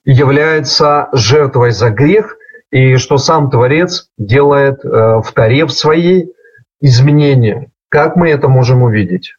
является 0.04 1.10
жертвой 1.14 1.72
за 1.72 1.90
грех, 1.90 2.38
и 2.72 2.98
что 2.98 3.18
сам 3.18 3.50
Творец 3.50 4.10
делает 4.18 4.84
э, 4.84 4.88
в 4.88 5.32
Таре 5.34 5.66
в 5.66 5.72
своей 5.72 6.34
изменения. 6.82 7.72
Как 7.90 8.16
мы 8.16 8.30
это 8.30 8.48
можем 8.48 8.84
увидеть? 8.84 9.36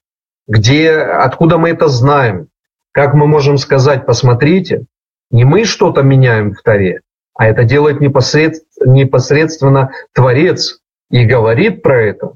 Где, 0.48 0.92
откуда 0.96 1.58
мы 1.58 1.70
это 1.70 1.88
знаем? 1.88 2.48
Как 2.92 3.14
мы 3.14 3.26
можем 3.26 3.56
сказать, 3.56 4.04
посмотрите, 4.04 4.86
не 5.30 5.44
мы 5.44 5.64
что-то 5.64 6.02
меняем 6.02 6.54
в 6.54 6.62
Таре, 6.62 7.02
а 7.34 7.46
это 7.46 7.64
делает 7.64 8.00
непосредственно, 8.00 8.92
непосредственно 8.92 9.90
Творец 10.12 10.80
и 11.10 11.24
говорит 11.24 11.82
про 11.82 12.02
это. 12.02 12.32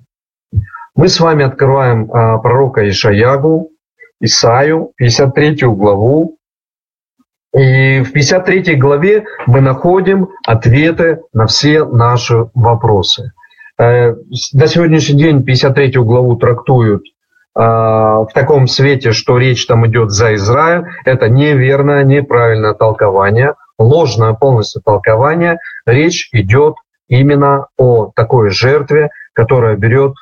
Мы 0.94 1.08
с 1.08 1.18
вами 1.18 1.44
открываем 1.44 2.08
а, 2.12 2.38
пророка 2.38 2.88
Ишаягу, 2.88 3.70
Исаю, 4.20 4.92
53 4.96 5.66
главу. 5.66 6.38
И 7.56 8.00
в 8.00 8.12
53 8.12 8.74
главе 8.76 9.24
мы 9.46 9.60
находим 9.60 10.28
ответы 10.46 11.20
на 11.32 11.46
все 11.46 11.84
наши 11.84 12.46
вопросы. 12.54 13.32
Э, 13.78 14.14
на 14.52 14.66
сегодняшний 14.66 15.16
день 15.16 15.44
53 15.44 15.92
главу 15.98 16.36
трактуют 16.36 17.02
а, 17.56 18.24
в 18.24 18.32
таком 18.34 18.66
свете, 18.66 19.12
что 19.12 19.38
речь 19.38 19.66
там 19.66 19.86
идет 19.86 20.10
за 20.10 20.34
Израиль. 20.34 20.86
Это 21.04 21.28
неверное, 21.28 22.02
неправильное 22.02 22.74
толкование, 22.74 23.54
ложное 23.78 24.34
полностью 24.34 24.82
толкование. 24.82 25.58
Речь 25.86 26.28
идет 26.32 26.74
именно 27.08 27.68
о 27.76 28.10
такой 28.16 28.50
жертве, 28.50 29.10
которая 29.32 29.76
берет 29.76 30.14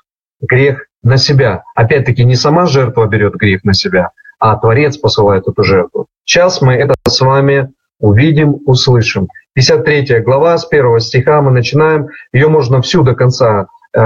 грех 0.42 0.86
на 1.02 1.16
себя. 1.16 1.64
Опять-таки, 1.74 2.24
не 2.24 2.36
сама 2.36 2.66
жертва 2.66 3.06
берет 3.06 3.34
грех 3.34 3.64
на 3.64 3.72
себя, 3.72 4.10
а 4.42 4.56
Творец 4.56 4.96
посылает 4.96 5.46
эту 5.46 5.62
жертву. 5.62 6.06
Сейчас 6.25 6.61
мы 6.61 6.75
это 6.75 6.94
с 7.06 7.20
вами 7.20 7.70
увидим, 8.00 8.58
услышим. 8.66 9.28
53 9.54 10.18
глава, 10.18 10.58
с 10.58 10.64
первого 10.64 10.99
стиха 10.99 11.40
мы 11.42 11.52
начинаем. 11.52 12.08
Ее 12.32 12.49
можно 12.49 12.82
всю 12.82 13.04
до 13.04 13.14
конца 13.14 13.68
э, 13.94 14.00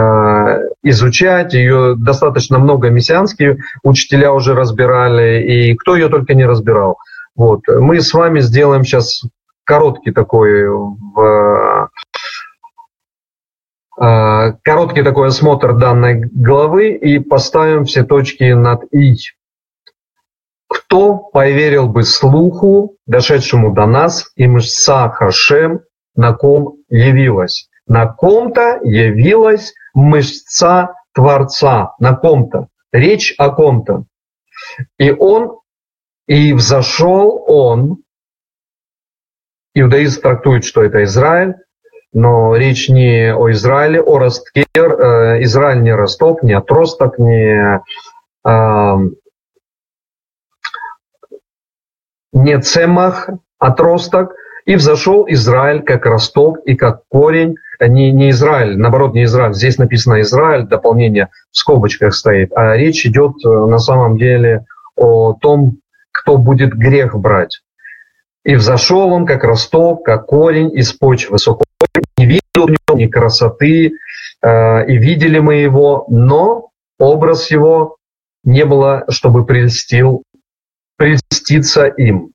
изучать. 0.82 1.54
Ее 1.54 1.94
достаточно 1.96 2.58
много 2.58 2.90
мессианские 2.90 3.60
учителя 3.82 4.34
уже 4.34 4.54
разбирали, 4.54 5.42
и 5.42 5.74
кто 5.74 5.96
ее 5.96 6.10
только 6.10 6.34
не 6.34 6.44
разбирал. 6.44 6.98
Вот. 7.34 7.62
Мы 7.68 8.02
с 8.02 8.12
вами 8.12 8.40
сделаем 8.40 8.84
сейчас 8.84 9.22
короткий 9.64 10.10
такой 10.10 10.68
в 10.68 11.88
Э, 13.98 14.52
короткий 14.62 15.02
такой 15.02 15.28
осмотр 15.28 15.74
данной 15.74 16.20
главы 16.20 16.90
и 16.90 17.18
поставим 17.18 17.86
все 17.86 18.04
точки 18.04 18.52
над 18.52 18.84
«и». 18.92 19.16
Кто 20.68 21.16
поверил 21.18 21.88
бы 21.88 22.02
слуху, 22.02 22.96
дошедшему 23.06 23.72
до 23.72 23.86
нас, 23.86 24.30
и 24.36 24.46
мышца 24.46 25.08
Хашем, 25.10 25.80
на 26.14 26.32
ком 26.32 26.78
явилась? 26.88 27.68
На 27.86 28.06
ком-то 28.06 28.80
явилась 28.82 29.74
мышца 29.94 30.94
Творца, 31.14 31.94
на 32.00 32.16
ком-то. 32.16 32.68
Речь 32.92 33.34
о 33.38 33.50
ком-то. 33.50 34.04
И 34.98 35.12
он 35.12 35.58
И 36.26 36.52
взошел 36.52 37.44
он, 37.46 37.98
иудаизм 39.74 40.22
трактует, 40.22 40.64
что 40.64 40.82
это 40.82 41.04
Израиль, 41.04 41.54
но 42.12 42.56
речь 42.56 42.88
не 42.88 43.32
о 43.32 43.50
Израиле, 43.52 44.00
о 44.00 44.18
ростке. 44.18 44.66
Э, 44.74 45.42
Израиль 45.42 45.82
не 45.82 45.92
росток, 45.92 46.42
не 46.42 46.54
отросток, 46.54 47.18
не, 47.18 47.80
не 52.36 52.60
цемах, 52.60 53.30
отросток. 53.58 54.34
И 54.66 54.74
взошел 54.74 55.24
Израиль 55.28 55.82
как 55.82 56.06
росток 56.06 56.58
и 56.66 56.74
как 56.74 57.02
корень. 57.08 57.54
Не, 57.80 58.10
не 58.10 58.30
Израиль, 58.30 58.76
наоборот, 58.76 59.14
не 59.14 59.24
Израиль. 59.24 59.54
Здесь 59.54 59.78
написано 59.78 60.20
Израиль, 60.22 60.66
дополнение 60.66 61.28
в 61.52 61.56
скобочках 61.56 62.14
стоит. 62.14 62.52
А 62.54 62.76
речь 62.76 63.06
идет 63.06 63.34
э, 63.44 63.48
на 63.48 63.78
самом 63.78 64.18
деле 64.18 64.64
о 64.96 65.34
том, 65.34 65.78
кто 66.10 66.36
будет 66.36 66.74
грех 66.74 67.14
брать. 67.16 67.60
И 68.44 68.56
взошел 68.56 69.12
он, 69.12 69.24
как 69.24 69.44
росток, 69.44 70.04
как 70.04 70.26
корень 70.26 70.76
из 70.76 70.92
почвы 70.92 71.38
сухой, 71.38 71.66
не 72.18 72.26
видел 72.26 72.40
в 72.54 72.70
нем 72.70 72.98
ни 72.98 73.06
красоты, 73.06 73.92
э, 74.42 74.86
и 74.86 74.96
видели 74.96 75.38
мы 75.38 75.56
его, 75.56 76.06
но 76.08 76.70
образ 76.98 77.50
его 77.50 77.96
не 78.42 78.64
было, 78.64 79.04
чтобы 79.08 79.44
прельстил, 79.44 80.22
прельститься 80.96 81.86
им. 81.86 82.32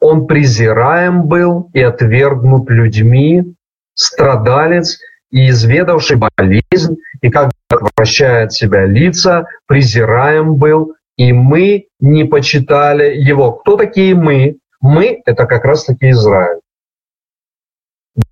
Он 0.00 0.26
презираем 0.26 1.26
был 1.26 1.70
и 1.72 1.80
отвергнут 1.80 2.68
людьми, 2.70 3.54
страдалец 3.94 4.98
и 5.30 5.48
изведавший 5.48 6.16
болезнь, 6.16 6.96
и 7.22 7.30
как 7.30 7.52
отвращает 7.68 8.52
себя 8.52 8.86
лица, 8.86 9.46
презираем 9.66 10.56
был, 10.56 10.94
и 11.16 11.32
мы 11.32 11.86
не 12.00 12.24
почитали 12.24 13.16
его. 13.16 13.52
Кто 13.52 13.76
такие 13.76 14.14
мы? 14.14 14.58
Мы– 14.80 15.22
это 15.26 15.46
как 15.46 15.64
раз-таки 15.64 16.10
Израиль. 16.10 16.60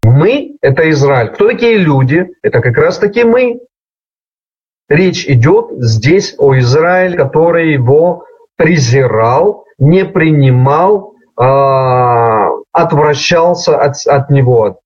Мы– 0.05 0.57
это 0.61 0.91
Израиль. 0.91 1.31
Кто 1.31 1.49
такие 1.49 1.79
люди? 1.79 2.29
Это 2.43 2.61
как 2.61 2.77
раз-таки 2.77 3.25
мы. 3.25 3.61
Речь 4.89 5.27
идет 5.27 5.71
здесь 5.79 6.35
о 6.39 6.59
Израиле, 6.59 7.17
который 7.17 7.73
его 7.73 8.27
презирал, 8.57 9.65
не 9.83 10.05
принимал, 10.05 11.15
э, 11.37 12.49
отвращался 12.71 13.77
от, 13.77 13.97
от 14.07 14.31
него, 14.31 14.79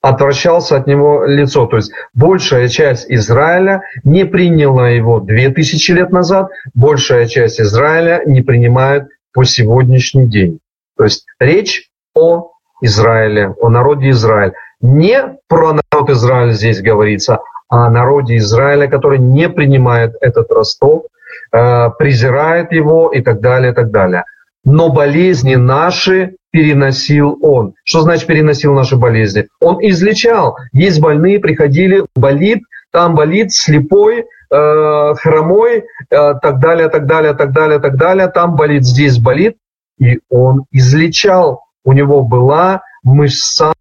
отвращался 0.00 0.78
от 0.78 0.86
него 0.86 1.26
лицо. 1.26 1.66
То 1.66 1.76
есть 1.76 1.92
большая 2.14 2.68
часть 2.68 3.04
Израиля 3.10 3.82
не 4.04 4.24
приняла 4.24 4.88
его 4.88 5.20
2000 5.20 5.92
лет 5.92 6.10
назад, 6.10 6.48
большая 6.74 7.26
часть 7.26 7.60
Израиля 7.60 8.22
не 8.24 8.40
принимает 8.40 9.08
по 9.34 9.44
сегодняшний 9.44 10.26
день. 10.26 10.58
То 10.96 11.04
есть 11.04 11.26
речь 11.38 11.90
о 12.14 12.52
Израиле, 12.80 13.54
о 13.60 13.68
народе 13.68 14.08
Израиля. 14.10 14.54
Не 14.80 15.36
про 15.48 15.74
народ 15.74 16.08
Израиля 16.08 16.52
здесь 16.52 16.80
говорится, 16.80 17.40
а 17.68 17.86
о 17.86 17.90
народе 17.90 18.38
Израиля, 18.38 18.88
который 18.88 19.18
не 19.18 19.50
принимает 19.50 20.14
этот 20.22 20.50
росток, 20.50 21.04
э, 21.04 21.08
презирает 21.50 22.72
его 22.72 23.10
и 23.10 23.20
так 23.20 23.40
далее, 23.40 23.72
и 23.72 23.74
так 23.74 23.90
далее. 23.90 24.24
Но 24.64 24.90
болезни 24.90 25.54
наши 25.54 26.36
переносил 26.50 27.38
он. 27.42 27.74
Что 27.84 28.02
значит 28.02 28.26
переносил 28.26 28.74
наши 28.74 28.96
болезни? 28.96 29.46
Он 29.60 29.78
излечал. 29.80 30.56
Есть 30.72 31.00
больные, 31.00 31.40
приходили, 31.40 32.04
болит, 32.14 32.60
там 32.90 33.14
болит, 33.14 33.52
слепой, 33.52 34.24
э, 34.50 35.14
хромой, 35.20 35.78
э, 35.78 35.84
так 36.10 36.58
далее, 36.60 36.88
так 36.88 37.06
далее, 37.06 37.34
так 37.34 37.52
далее, 37.52 37.78
так 37.78 37.96
далее, 37.96 38.28
там 38.28 38.56
болит, 38.56 38.84
здесь 38.84 39.18
болит 39.18 39.56
и 39.98 40.20
он 40.28 40.64
излечал. 40.70 41.64
У 41.84 41.92
него 41.92 42.22
была 42.22 42.82
мышца 43.02 43.72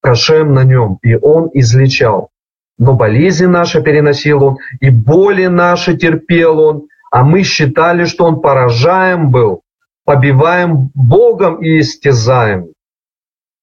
кашем 0.00 0.54
на 0.54 0.64
нем, 0.64 0.98
и 1.02 1.14
он 1.14 1.50
излечал. 1.52 2.30
Но 2.78 2.94
болезни 2.94 3.46
наши 3.46 3.82
переносил 3.82 4.42
он, 4.42 4.56
и 4.80 4.90
боли 4.90 5.46
наши 5.46 5.96
терпел 5.96 6.58
он, 6.58 6.82
а 7.12 7.24
мы 7.24 7.42
считали, 7.42 8.06
что 8.06 8.24
он 8.24 8.40
поражаем 8.40 9.30
был, 9.30 9.60
побиваем 10.06 10.90
Богом 10.94 11.62
и 11.62 11.80
истязаем. 11.80 12.68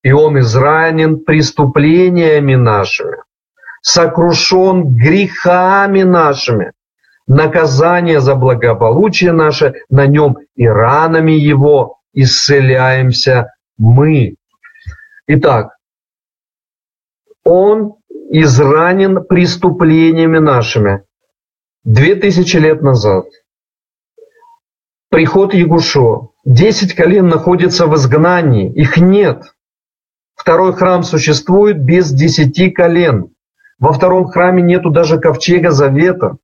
И 0.04 0.12
он 0.12 0.38
изранен 0.38 1.18
преступлениями 1.24 2.54
нашими, 2.54 3.16
сокрушен 3.82 4.96
грехами 4.96 6.02
нашими 6.04 6.72
наказание 7.26 8.20
за 8.20 8.36
благополучие 8.36 9.32
наше 9.32 9.82
на 9.90 10.06
нем, 10.06 10.38
и 10.54 10.66
ранами 10.66 11.32
его 11.32 11.98
исцеляемся 12.12 13.52
мы. 13.78 14.36
Итак, 15.26 15.76
он 17.44 17.94
изранен 18.30 19.24
преступлениями 19.24 20.38
нашими. 20.38 21.02
Две 21.84 22.14
тысячи 22.14 22.58
лет 22.58 22.82
назад. 22.82 23.24
Приход 25.08 25.54
Ягушо. 25.54 26.32
Десять 26.44 26.94
колен 26.94 27.28
находятся 27.28 27.86
в 27.86 27.94
изгнании. 27.94 28.70
Их 28.70 28.98
нет. 28.98 29.54
Второй 30.34 30.74
храм 30.74 31.02
существует 31.02 31.82
без 31.82 32.12
десяти 32.12 32.70
колен. 32.70 33.34
Во 33.78 33.94
втором 33.94 34.26
храме 34.26 34.62
нету 34.62 34.90
даже 34.90 35.18
ковчега 35.18 35.70
завета 35.70 36.36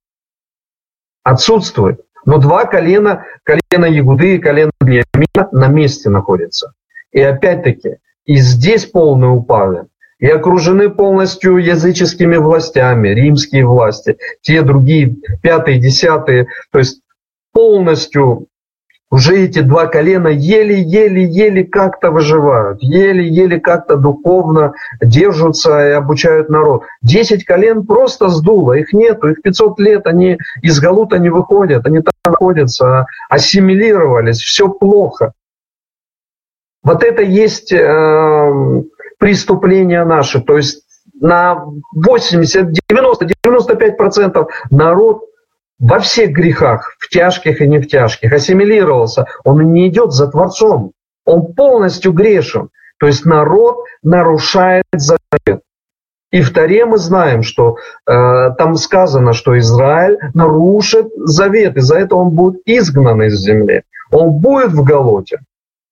отсутствует. 1.22 2.00
Но 2.24 2.38
два 2.38 2.64
колена, 2.64 3.26
колено 3.42 3.84
Ягуды 3.84 4.36
и 4.36 4.38
колено 4.38 4.72
Бениамина 4.80 5.50
на 5.52 5.68
месте 5.68 6.08
находятся. 6.08 6.72
И 7.12 7.20
опять-таки, 7.20 7.98
и 8.24 8.36
здесь 8.36 8.86
полные 8.86 9.32
упали, 9.32 9.84
и 10.18 10.26
окружены 10.26 10.88
полностью 10.88 11.58
языческими 11.58 12.36
властями, 12.36 13.08
римские 13.08 13.66
власти, 13.66 14.16
те 14.40 14.62
другие, 14.62 15.16
пятые, 15.42 15.78
десятые, 15.78 16.48
то 16.70 16.78
есть 16.78 17.02
полностью 17.52 18.48
уже 19.10 19.44
эти 19.44 19.60
два 19.60 19.86
колена 19.86 20.28
еле-еле-еле 20.28 21.64
как-то 21.64 22.10
выживают, 22.10 22.82
еле-еле 22.82 23.60
как-то 23.60 23.96
духовно 23.96 24.72
держатся 25.00 25.90
и 25.90 25.92
обучают 25.92 26.48
народ. 26.48 26.82
Десять 27.02 27.44
колен 27.44 27.86
просто 27.86 28.28
сдуло, 28.28 28.72
их 28.72 28.92
нету, 28.92 29.28
их 29.28 29.42
500 29.42 29.78
лет, 29.78 30.06
они 30.06 30.38
из 30.60 30.80
Галута 30.80 31.18
не 31.18 31.30
выходят, 31.30 31.86
они 31.86 32.00
там 32.00 32.14
находятся, 32.24 33.06
ассимилировались, 33.28 34.40
все 34.40 34.68
плохо. 34.68 35.32
Вот 36.82 37.02
это 37.02 37.22
есть 37.22 37.72
э, 37.72 38.82
преступление 39.18 40.04
наше, 40.04 40.40
то 40.40 40.56
есть 40.56 40.84
на 41.20 41.64
80, 41.94 42.72
90, 42.88 43.26
95% 43.44 44.46
народ 44.70 45.22
во 45.78 45.98
всех 46.00 46.30
грехах, 46.30 46.94
в 46.98 47.08
тяжких 47.08 47.60
и 47.60 47.68
не 47.68 47.78
в 47.78 47.88
тяжких, 47.88 48.32
ассимилировался. 48.32 49.26
Он 49.44 49.72
не 49.72 49.88
идет 49.88 50.12
за 50.12 50.28
Творцом. 50.28 50.92
Он 51.24 51.52
полностью 51.54 52.12
грешен. 52.12 52.70
То 52.98 53.06
есть 53.06 53.26
народ 53.26 53.84
нарушает 54.02 54.84
завет. 54.92 55.62
И 56.32 56.40
в 56.40 56.52
Таре 56.52 56.86
мы 56.86 56.98
знаем, 56.98 57.42
что 57.42 57.76
э, 58.06 58.50
там 58.58 58.76
сказано, 58.76 59.32
что 59.32 59.58
Израиль 59.58 60.18
нарушит 60.34 61.08
завет, 61.16 61.76
и 61.76 61.80
за 61.80 61.98
это 61.98 62.16
он 62.16 62.30
будет 62.30 62.62
изгнан 62.64 63.22
из 63.22 63.38
земли. 63.38 63.82
Он 64.10 64.30
будет 64.38 64.72
в 64.72 64.82
Галоте. 64.82 65.40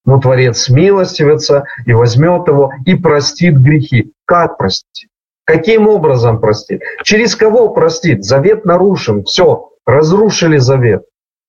Но 0.05 0.19
Творец 0.19 0.69
милостивится 0.69 1.65
и 1.85 1.93
возьмет 1.93 2.47
его 2.47 2.71
и 2.85 2.95
простит 2.95 3.57
грехи. 3.57 4.13
Как 4.25 4.57
простит? 4.57 5.09
Каким 5.45 5.87
образом 5.87 6.39
простит? 6.39 6.81
Через 7.03 7.35
кого 7.35 7.69
простит? 7.69 8.23
Завет 8.23 8.65
нарушен. 8.65 9.23
Все, 9.23 9.71
разрушили 9.85 10.57
завет. 10.57 11.05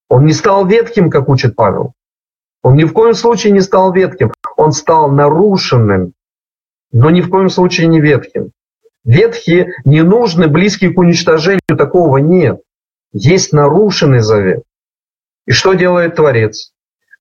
Он 0.09 0.25
не 0.25 0.33
стал 0.33 0.67
ветхим, 0.67 1.11
как 1.11 1.29
учит 1.29 1.57
Павел. 1.57 1.93
Он 2.63 2.77
ни 2.77 2.85
в 2.85 2.93
коем 2.93 3.15
случае 3.15 3.53
не 3.53 3.61
стал 3.61 3.93
ветхим. 3.93 4.33
Он 4.57 4.73
стал 4.73 5.11
нарушенным, 5.11 6.13
но 6.93 7.11
ни 7.11 7.21
в 7.21 7.31
коем 7.31 7.49
случае 7.49 7.87
не 7.89 8.01
ветхим. 8.01 8.53
Ветхие 9.05 9.75
не 9.85 10.03
нужны, 10.03 10.49
близкие 10.49 10.93
к 10.93 10.99
уничтожению, 10.99 11.61
такого 11.79 12.19
нет. 12.19 12.61
Есть 13.13 13.53
нарушенный 13.53 14.21
завет. 14.21 14.65
И 15.47 15.53
что 15.53 15.75
делает 15.75 16.17
Творец? 16.17 16.73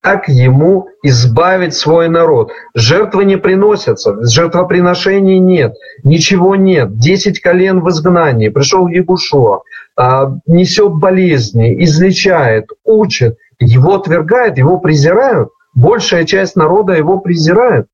Как 0.05 0.29
ему 0.29 0.89
избавить 1.01 1.73
свой 1.73 2.09
народ? 2.09 2.51
Жертвы 2.75 3.25
не 3.25 3.37
приносятся, 3.37 4.15
жертвоприношений 4.23 5.39
нет, 5.39 5.73
ничего 6.03 6.55
нет. 6.55 6.95
Десять 6.99 7.39
колен 7.39 7.79
в 7.79 7.89
изгнании, 7.89 8.49
пришел 8.49 8.87
Ягушуа, 8.87 9.63
а, 9.97 10.31
несет 10.45 10.91
болезни, 10.91 11.83
излечает, 11.83 12.69
учит, 12.83 13.39
его 13.57 13.95
отвергает, 13.95 14.59
его 14.59 14.77
презирают. 14.77 15.49
Большая 15.73 16.25
часть 16.25 16.55
народа 16.55 16.93
его 16.93 17.17
презирает. 17.17 17.87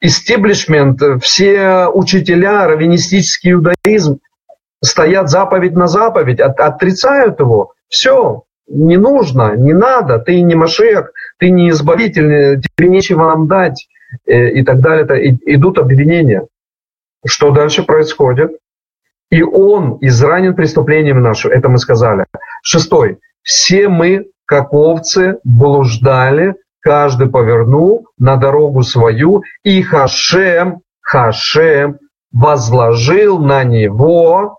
Истеблишмент, 0.00 1.02
все 1.22 1.88
учителя, 1.88 2.66
раввинистический 2.68 3.52
иудаизм 3.52 4.20
стоят 4.82 5.28
заповедь 5.28 5.74
на 5.74 5.88
заповедь, 5.88 6.40
от, 6.40 6.58
отрицают 6.58 7.38
его. 7.38 7.74
Все, 7.90 8.44
не 8.70 8.96
нужно, 8.96 9.56
не 9.56 9.74
надо, 9.74 10.18
ты 10.18 10.40
не 10.40 10.54
Машех, 10.54 11.12
ты 11.38 11.50
не 11.50 11.70
избавитель, 11.70 12.60
тебе 12.60 12.88
нечего 12.88 13.26
нам 13.26 13.48
дать 13.48 13.88
э, 14.26 14.50
и 14.50 14.62
так 14.62 14.80
далее. 14.80 15.04
Это 15.04 15.28
идут 15.54 15.78
обвинения. 15.78 16.46
Что 17.26 17.50
дальше 17.50 17.82
происходит? 17.82 18.52
И 19.30 19.42
он 19.42 19.98
изранен 20.00 20.54
преступлением 20.54 21.20
нашим, 21.20 21.50
это 21.50 21.68
мы 21.68 21.78
сказали. 21.78 22.26
Шестой. 22.62 23.18
Все 23.42 23.88
мы, 23.88 24.26
как 24.44 24.72
овцы, 24.72 25.38
блуждали, 25.44 26.54
каждый 26.80 27.28
повернул 27.28 28.06
на 28.18 28.36
дорогу 28.36 28.82
свою, 28.82 29.42
и 29.64 29.82
Хашем, 29.82 30.80
Хашем 31.00 31.98
возложил 32.32 33.38
на 33.38 33.64
него 33.64 34.58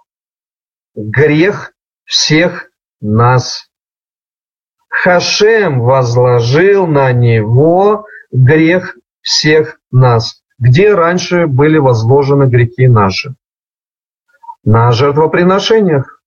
грех 0.95 1.71
всех 2.06 2.69
нас. 3.00 3.71
Хашем 4.91 5.80
возложил 5.82 6.86
на 6.86 7.13
него 7.13 8.06
грех 8.32 8.97
всех 9.21 9.80
нас. 9.89 10.43
Где 10.60 10.93
раньше 10.93 11.47
были 11.47 11.77
возложены 11.77 12.43
грехи 12.43 12.88
наши? 12.88 13.34
На 14.65 14.91
жертвоприношениях. 14.91 16.21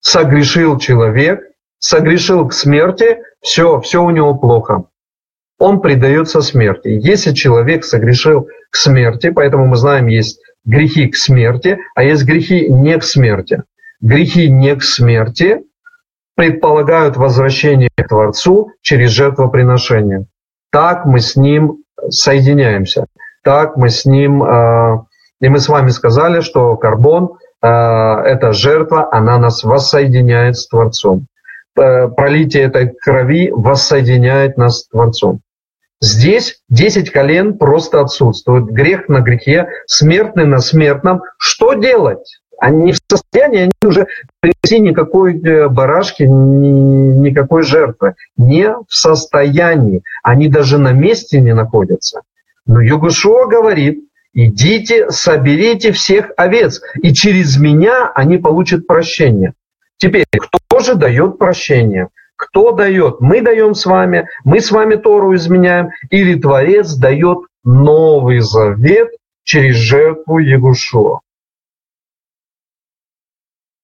Согрешил 0.00 0.78
человек, 0.78 1.42
согрешил 1.78 2.48
к 2.48 2.54
смерти, 2.54 3.18
все, 3.42 3.80
все 3.80 4.02
у 4.02 4.10
него 4.10 4.34
плохо. 4.34 4.84
Он 5.58 5.80
предается 5.80 6.40
смерти. 6.40 6.88
Если 6.88 7.32
человек 7.32 7.84
согрешил 7.84 8.48
к 8.70 8.76
смерти, 8.76 9.30
поэтому 9.30 9.66
мы 9.66 9.76
знаем, 9.76 10.06
есть 10.06 10.40
грехи 10.64 11.06
к 11.06 11.16
смерти, 11.16 11.78
а 11.94 12.02
есть 12.02 12.24
грехи 12.24 12.68
не 12.68 12.98
к 12.98 13.04
смерти. 13.04 13.62
Грехи 14.00 14.50
не 14.50 14.74
к 14.74 14.82
смерти 14.82 15.60
предполагают 16.42 17.16
возвращение 17.16 17.88
к 17.96 18.08
Творцу 18.08 18.72
через 18.80 19.10
жертвоприношение. 19.10 20.26
Так 20.72 21.06
мы 21.06 21.20
с 21.20 21.36
Ним 21.36 21.84
соединяемся. 22.08 23.06
Так 23.44 23.76
мы 23.76 23.90
с 23.90 24.04
Ним... 24.04 24.42
Э, 24.42 25.04
и 25.40 25.48
мы 25.48 25.60
с 25.60 25.68
вами 25.68 25.90
сказали, 25.90 26.40
что 26.40 26.76
карбон 26.76 27.34
э,– 27.62 27.66
это 27.68 28.52
жертва, 28.52 29.08
она 29.12 29.38
нас 29.38 29.62
воссоединяет 29.62 30.56
с 30.56 30.66
Творцом. 30.66 31.28
Э, 31.78 32.08
пролитие 32.08 32.64
этой 32.64 32.88
крови 32.88 33.52
воссоединяет 33.52 34.56
нас 34.56 34.80
с 34.80 34.88
Творцом. 34.88 35.42
Здесь 36.00 36.60
10 36.70 37.12
колен 37.12 37.56
просто 37.56 38.00
отсутствуют. 38.00 38.64
Грех 38.64 39.08
на 39.08 39.20
грехе, 39.20 39.68
смертный 39.86 40.46
на 40.46 40.58
смертном. 40.58 41.22
Что 41.38 41.74
делать? 41.74 42.41
Они 42.62 42.92
в 42.92 42.98
состоянии, 43.10 43.62
они 43.62 43.72
уже 43.82 44.06
принести 44.38 44.78
никакой 44.78 45.36
э, 45.36 45.68
барашки, 45.68 46.22
никакой 46.22 47.64
жертвы. 47.64 48.14
Не 48.36 48.76
в 48.88 48.94
состоянии. 48.94 50.04
Они 50.22 50.46
даже 50.46 50.78
на 50.78 50.92
месте 50.92 51.40
не 51.40 51.54
находятся. 51.54 52.20
Но 52.64 52.80
Югушуа 52.80 53.46
говорит, 53.46 54.04
идите, 54.32 55.10
соберите 55.10 55.90
всех 55.90 56.30
овец, 56.36 56.80
и 57.02 57.12
через 57.12 57.58
меня 57.58 58.12
они 58.14 58.38
получат 58.38 58.86
прощение. 58.86 59.54
Теперь, 59.96 60.24
кто 60.30 60.78
же 60.78 60.94
дает 60.94 61.38
прощение? 61.38 62.10
Кто 62.36 62.70
дает? 62.70 63.20
Мы 63.20 63.40
даем 63.40 63.74
с 63.74 63.86
вами, 63.86 64.28
мы 64.44 64.60
с 64.60 64.70
вами 64.70 64.94
Тору 64.94 65.34
изменяем, 65.34 65.88
или 66.10 66.40
Творец 66.40 66.94
дает 66.94 67.38
Новый 67.64 68.38
Завет 68.38 69.10
через 69.42 69.74
жертву 69.74 70.38
Егушуа. 70.38 71.22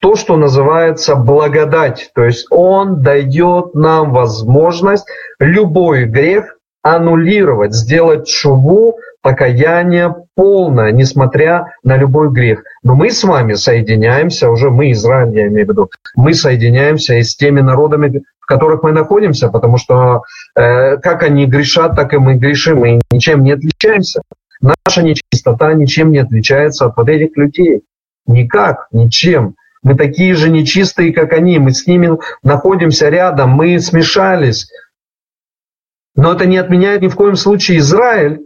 То, 0.00 0.14
что 0.14 0.36
называется 0.36 1.16
благодать, 1.16 2.10
то 2.14 2.24
есть 2.24 2.46
Он 2.50 3.02
дает 3.02 3.74
нам 3.74 4.12
возможность 4.12 5.06
любой 5.40 6.04
грех 6.04 6.56
аннулировать, 6.82 7.74
сделать 7.74 8.28
шуву, 8.28 8.98
покаяние 9.22 10.14
полное, 10.36 10.92
несмотря 10.92 11.74
на 11.82 11.96
любой 11.96 12.30
грех. 12.30 12.62
Но 12.82 12.94
мы 12.94 13.10
с 13.10 13.24
вами 13.24 13.54
соединяемся, 13.54 14.50
уже 14.50 14.70
мы, 14.70 14.92
Израиль, 14.92 15.34
я 15.36 15.48
имею 15.48 15.66
в 15.66 15.70
виду, 15.70 15.90
мы 16.14 16.32
соединяемся 16.32 17.14
и 17.14 17.22
с 17.22 17.36
теми 17.36 17.60
народами, 17.60 18.22
в 18.38 18.46
которых 18.46 18.84
мы 18.84 18.92
находимся, 18.92 19.48
потому 19.48 19.76
что 19.78 20.22
э, 20.54 20.96
как 20.98 21.24
они 21.24 21.46
грешат, 21.46 21.96
так 21.96 22.14
и 22.14 22.18
мы 22.18 22.34
грешим, 22.34 22.78
мы 22.78 23.00
ничем 23.10 23.42
не 23.42 23.52
отличаемся. 23.52 24.22
Наша 24.60 25.02
нечистота 25.02 25.72
ничем 25.74 26.12
не 26.12 26.18
отличается 26.18 26.86
от 26.86 26.96
вот 26.96 27.08
этих 27.08 27.36
людей. 27.36 27.82
Никак, 28.26 28.86
ничем. 28.92 29.54
Мы 29.82 29.94
такие 29.94 30.34
же 30.34 30.50
нечистые, 30.50 31.12
как 31.12 31.32
они, 31.32 31.58
мы 31.58 31.72
с 31.72 31.86
ними 31.86 32.18
находимся 32.42 33.08
рядом, 33.08 33.50
мы 33.50 33.78
смешались. 33.80 34.70
Но 36.16 36.32
это 36.32 36.46
не 36.46 36.56
отменяет 36.56 37.02
ни 37.02 37.08
в 37.08 37.14
коем 37.14 37.36
случае 37.36 37.78
Израиль, 37.78 38.40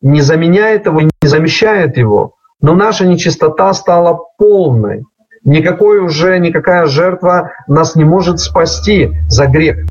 не 0.00 0.20
заменяет 0.20 0.86
его, 0.86 1.02
не 1.02 1.10
замещает 1.22 1.96
его. 1.96 2.34
Но 2.60 2.74
наша 2.74 3.06
нечистота 3.06 3.72
стала 3.72 4.18
полной. 4.36 5.04
Никакой 5.44 6.00
уже, 6.00 6.38
никакая 6.38 6.86
жертва 6.86 7.52
нас 7.68 7.94
не 7.94 8.04
может 8.04 8.40
спасти 8.40 9.10
за 9.28 9.46
грех. 9.46 9.86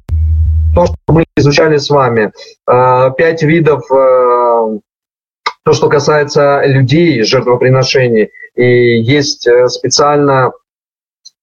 То, 0.75 0.85
что 0.85 0.95
мы 1.07 1.25
изучали 1.37 1.77
с 1.77 1.89
вами, 1.89 2.31
э, 2.69 3.11
пять 3.17 3.41
видов, 3.41 3.89
э, 3.89 4.79
то, 5.63 5.73
что 5.73 5.89
касается 5.89 6.61
людей, 6.65 7.23
жертвоприношений, 7.23 8.29
и 8.57 8.99
есть 9.01 9.47
э, 9.47 9.67
специально 9.67 10.51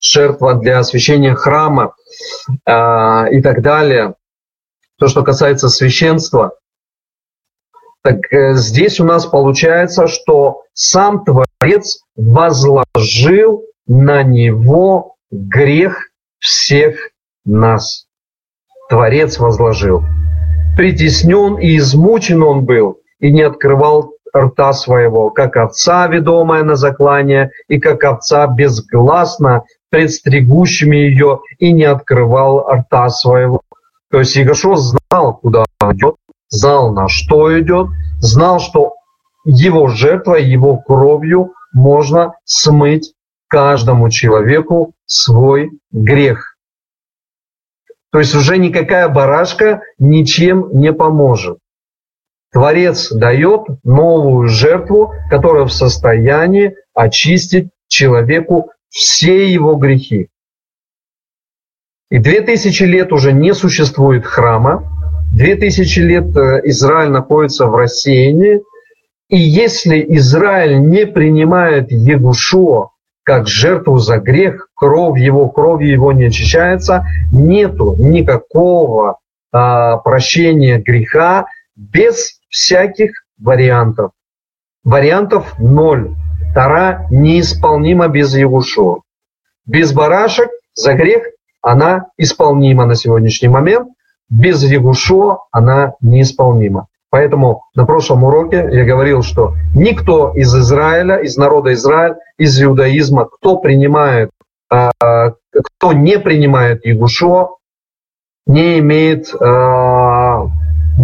жертва 0.00 0.54
для 0.54 0.80
освящения 0.80 1.34
храма 1.34 1.94
и 2.66 3.40
так 3.42 3.62
далее. 3.62 4.14
То, 4.98 5.08
что 5.08 5.22
касается 5.22 5.68
священства, 5.68 6.58
так 8.04 8.30
э, 8.30 8.52
здесь 8.54 9.00
у 9.00 9.04
нас 9.04 9.24
получается, 9.24 10.08
что 10.08 10.62
сам 10.74 11.24
Творец 11.24 12.00
возложил 12.16 13.64
на 13.86 14.22
него 14.22 15.16
грех 15.30 16.10
всех 16.38 16.96
нас. 17.46 18.06
Творец 18.90 19.38
возложил. 19.38 20.02
Притеснен 20.76 21.56
и 21.58 21.78
измучен 21.78 22.42
он 22.42 22.66
был, 22.66 23.00
и 23.20 23.32
не 23.32 23.40
открывал 23.40 24.13
рта 24.34 24.72
своего, 24.72 25.30
как 25.30 25.56
овца, 25.56 26.06
ведомая 26.06 26.62
на 26.62 26.76
заклание, 26.76 27.50
и 27.68 27.78
как 27.78 28.04
овца 28.04 28.46
безгласно 28.46 29.64
предстригущими 29.90 30.96
ее, 30.96 31.40
и 31.58 31.72
не 31.72 31.84
открывал 31.84 32.66
рта 32.68 33.08
своего. 33.10 33.60
То 34.10 34.18
есть 34.18 34.36
Егошо 34.36 34.76
знал, 34.76 35.38
куда 35.38 35.64
он 35.80 35.92
идет, 35.92 36.16
знал, 36.48 36.92
на 36.92 37.08
что 37.08 37.58
идет, 37.60 37.88
знал, 38.20 38.60
что 38.60 38.94
его 39.44 39.88
жертвой, 39.88 40.44
его 40.44 40.78
кровью 40.78 41.52
можно 41.72 42.34
смыть 42.44 43.12
каждому 43.48 44.10
человеку 44.10 44.94
свой 45.06 45.70
грех. 45.92 46.56
То 48.10 48.20
есть 48.20 48.34
уже 48.34 48.58
никакая 48.58 49.08
барашка 49.08 49.82
ничем 49.98 50.68
не 50.72 50.92
поможет. 50.92 51.58
Творец 52.54 53.12
дает 53.12 53.66
новую 53.84 54.48
жертву, 54.48 55.12
которая 55.28 55.64
в 55.64 55.72
состоянии 55.72 56.74
очистить 56.94 57.68
человеку 57.88 58.70
все 58.88 59.52
его 59.52 59.74
грехи. 59.74 60.28
И 62.10 62.18
две 62.18 62.40
тысячи 62.40 62.84
лет 62.84 63.12
уже 63.12 63.32
не 63.32 63.52
существует 63.52 64.24
храма, 64.24 64.90
Две 65.34 65.56
тысячи 65.56 65.98
лет 65.98 66.36
э, 66.36 66.60
Израиль 66.66 67.10
находится 67.10 67.66
в 67.66 67.74
рассеянии, 67.74 68.62
и 69.28 69.36
если 69.36 70.04
Израиль 70.16 70.78
не 70.78 71.06
принимает 71.06 71.90
Егушуа 71.90 72.90
как 73.24 73.48
жертву 73.48 73.98
за 73.98 74.18
грех, 74.18 74.68
кровь 74.76 75.18
его, 75.18 75.48
кровью 75.48 75.90
его 75.90 76.12
не 76.12 76.26
очищается, 76.26 77.06
нету 77.32 77.96
никакого 77.98 79.18
а, 79.50 79.96
прощения 79.96 80.78
греха 80.78 81.46
без 81.74 82.38
всяких 82.54 83.10
вариантов. 83.38 84.12
Вариантов 84.84 85.58
ноль. 85.58 86.14
Тара 86.54 87.06
неисполнима 87.10 88.06
без 88.08 88.34
Егушуа. 88.36 89.00
Без 89.66 89.92
барашек 89.92 90.50
за 90.74 90.94
грех 90.94 91.24
она 91.62 92.06
исполнима 92.16 92.86
на 92.86 92.94
сегодняшний 92.94 93.48
момент– 93.48 93.88
без 94.30 94.62
Егушо 94.62 95.44
она 95.52 95.94
неисполнима. 96.00 96.86
Поэтому 97.10 97.62
на 97.74 97.86
прошлом 97.86 98.24
уроке 98.24 98.68
я 98.72 98.84
говорил, 98.84 99.22
что 99.22 99.54
никто 99.74 100.32
из 100.34 100.54
Израиля, 100.54 101.18
из 101.18 101.36
народа 101.36 101.72
Израиля, 101.74 102.16
из 102.38 102.60
иудаизма, 102.60 103.26
кто 103.26 103.58
принимает, 103.58 104.30
а, 104.68 104.90
кто 105.52 105.92
не 105.92 106.18
принимает 106.18 106.84
Егушо, 106.84 107.58
не 108.46 108.80
имеет, 108.80 109.32
а, 109.40 110.13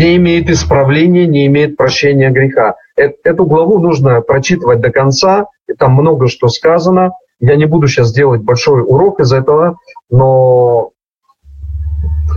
не 0.01 0.17
имеет 0.17 0.49
исправления, 0.49 1.27
не 1.27 1.47
имеет 1.47 1.77
прощения 1.77 2.31
греха. 2.31 2.77
Э, 2.97 3.11
эту 3.23 3.45
главу 3.45 3.79
нужно 3.79 4.23
прочитывать 4.23 4.81
до 4.81 4.91
конца, 4.91 5.47
и 5.69 5.75
там 5.75 5.93
много 5.93 6.29
что 6.29 6.49
сказано. 6.49 7.13
Я 7.39 7.57
не 7.57 7.67
буду 7.67 7.87
сейчас 7.87 8.13
делать 8.13 8.41
большой 8.41 8.83
урок 8.83 9.21
из 9.21 9.33
этого, 9.33 9.77
но 10.11 10.93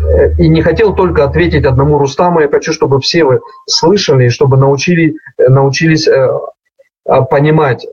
э, 0.09 0.33
и 0.37 0.49
не 0.49 0.61
хотел 0.61 0.93
только 0.93 1.23
ответить 1.23 1.65
одному 1.65 1.97
Рустаму. 1.97 2.41
Я 2.41 2.49
хочу, 2.49 2.73
чтобы 2.73 2.99
все 2.99 3.23
вы 3.23 3.39
слышали, 3.65 4.27
чтобы 4.27 4.57
научили, 4.57 5.15
научились 5.37 6.07
понимать, 7.29 7.85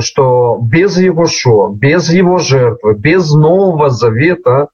что 0.00 0.58
без 0.60 0.96
его 0.98 1.26
шо, 1.26 1.68
без 1.68 2.10
его 2.10 2.38
жертвы, 2.38 2.94
без 2.94 3.32
Нового 3.32 3.90
Завета, 3.90 4.68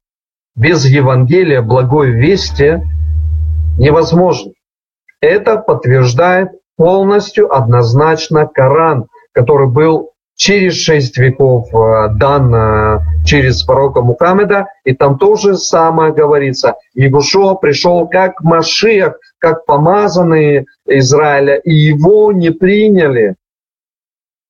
без 0.54 0.84
Евангелия 0.87 1.62
благой 1.62 2.10
вести 2.10 2.82
невозможно. 3.78 4.52
Это 5.20 5.56
подтверждает 5.56 6.50
полностью 6.76 7.54
однозначно 7.54 8.46
Коран, 8.46 9.06
который 9.32 9.68
был 9.68 10.10
через 10.37 10.74
шесть 10.74 11.16
веков 11.16 11.72
э, 11.74 12.08
дан 12.16 12.54
э, 12.54 13.00
через 13.24 13.62
пророка 13.62 14.02
Мухаммеда, 14.02 14.66
и 14.84 14.92
там 14.92 15.18
тоже 15.18 15.56
самое 15.56 16.12
говорится. 16.12 16.74
Егушо 16.94 17.54
пришел 17.54 18.08
как 18.08 18.42
Машиах, 18.42 19.18
как 19.38 19.64
помазанный 19.64 20.66
Израиля, 20.87 21.56
и 21.56 21.72
его 21.72 22.32
не 22.32 22.50
приняли. 22.50 23.37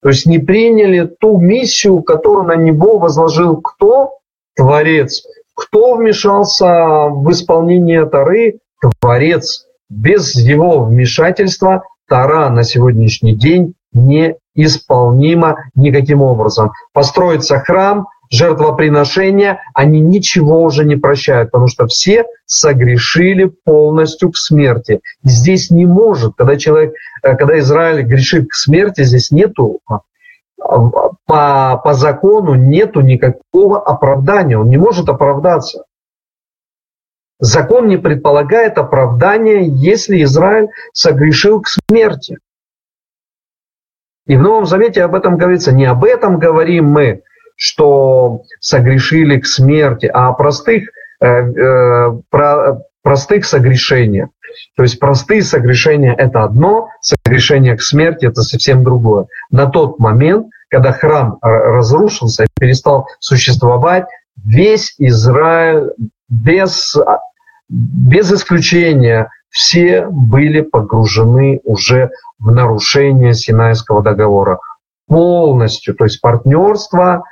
То 0.03 0.09
есть 0.09 0.27
не 0.27 0.39
приняли 0.39 1.07
ту 1.07 1.39
миссию, 1.39 2.03
которую 2.03 2.47
на 2.47 2.57
него 2.57 2.99
возложил 2.99 3.61
кто? 3.61 4.19
Творец. 4.57 5.27
Кто 5.55 5.95
вмешался 5.95 7.09
в 7.09 7.31
исполнение 7.31 8.07
Тары? 8.07 8.59
Творец. 9.01 9.67
Без 9.89 10.35
его 10.35 10.85
вмешательства 10.85 11.85
Тара 12.09 12.51
на 12.51 12.65
сегодняшний 12.65 13.35
день 13.35 13.75
неисполнима 13.93 15.57
никаким 15.75 16.23
образом. 16.23 16.73
Построится 16.93 17.61
храм, 17.61 18.09
жертвоприношения, 18.31 19.61
они 19.75 20.01
ничего 20.01 20.63
уже 20.63 20.85
не 20.85 20.97
прощают, 20.97 21.51
потому 21.51 21.69
что 21.69 21.87
все 21.87 22.25
согрешили 22.47 23.53
полностью 23.65 24.33
к 24.33 24.37
смерти. 24.37 25.01
Здесь 25.23 25.71
не 25.71 25.87
может, 25.87 26.35
когда 26.37 26.57
человек, 26.57 26.95
э, 27.23 27.37
когда 27.37 27.59
Израиль 27.59 28.03
грешит 28.03 28.49
к 28.49 28.55
смерти, 28.55 29.05
здесь 29.05 29.31
нету 29.31 29.81
а, 29.87 30.01
по, 31.27 31.81
по 31.83 31.95
закону 31.95 32.55
нету 32.55 33.01
никакого 33.01 33.81
оправдания, 33.81 34.59
он 34.59 34.69
не 34.69 34.79
может 34.79 35.09
оправдаться. 35.09 35.85
Закон 37.45 37.89
не 37.89 37.99
предполагает 37.99 38.79
оправдания, 38.79 39.67
если 39.69 40.23
Израиль 40.23 40.69
согрешил 40.95 41.61
к 41.61 41.69
смерти. 41.69 42.39
И 44.27 44.35
в 44.37 44.41
Новом 44.41 44.65
Завете 44.65 45.03
об 45.03 45.15
этом 45.15 45.37
говорится. 45.37 45.71
Не 45.71 45.85
об 45.85 46.05
этом 46.05 46.39
говорим 46.39 46.87
мы, 46.87 47.23
что 47.57 48.45
согрешили 48.61 49.39
к 49.41 49.47
смерти, 49.47 50.07
а 50.07 50.29
о 50.29 50.33
простых, 50.33 50.89
э, 51.21 51.27
э, 51.27 52.19
про, 52.31 52.81
простых 53.03 53.45
согрешениях. 53.45 54.31
То 54.75 54.83
есть 54.83 54.99
простые 54.99 55.43
согрешения– 55.43 56.15
это 56.19 56.45
одно, 56.45 56.89
согрешение 57.03 57.77
к 57.77 57.83
смерти– 57.83 58.25
это 58.27 58.41
совсем 58.41 58.85
другое. 58.85 59.27
На 59.51 59.67
тот 59.67 59.99
момент, 59.99 60.47
когда 60.71 60.93
храм 60.93 61.37
разрушился 61.43 62.45
и 62.45 62.47
перестал 62.59 63.07
существовать, 63.21 64.07
весь 64.43 64.95
Израиль 64.97 65.91
без, 66.31 66.97
без 67.69 68.33
исключения 68.33 69.31
все 69.49 70.07
были 70.11 70.61
погружены 70.61 71.61
уже 71.65 72.11
в 72.39 72.51
нарушение 72.51 73.35
Синайского 73.35 74.03
договора. 74.03 74.59
Полностью, 75.07 75.95
то 75.95 76.05
есть 76.05 76.21
партнерство 76.21 77.25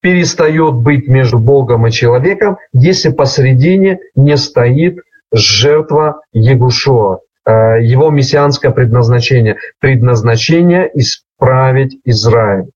перестает 0.00 0.74
быть 0.74 1.06
между 1.08 1.38
Богом 1.38 1.86
и 1.86 1.90
человеком, 1.90 2.56
если 2.72 3.10
посередине 3.10 3.98
не 4.14 4.36
стоит 4.36 4.98
жертва 5.32 6.22
Егушуа, 6.32 7.20
э, 7.44 7.82
его 7.82 8.10
мессианское 8.10 8.70
предназначение, 8.70 9.58
предназначение 9.78 10.90
исправить 10.94 11.98
Израиль. 12.04 12.70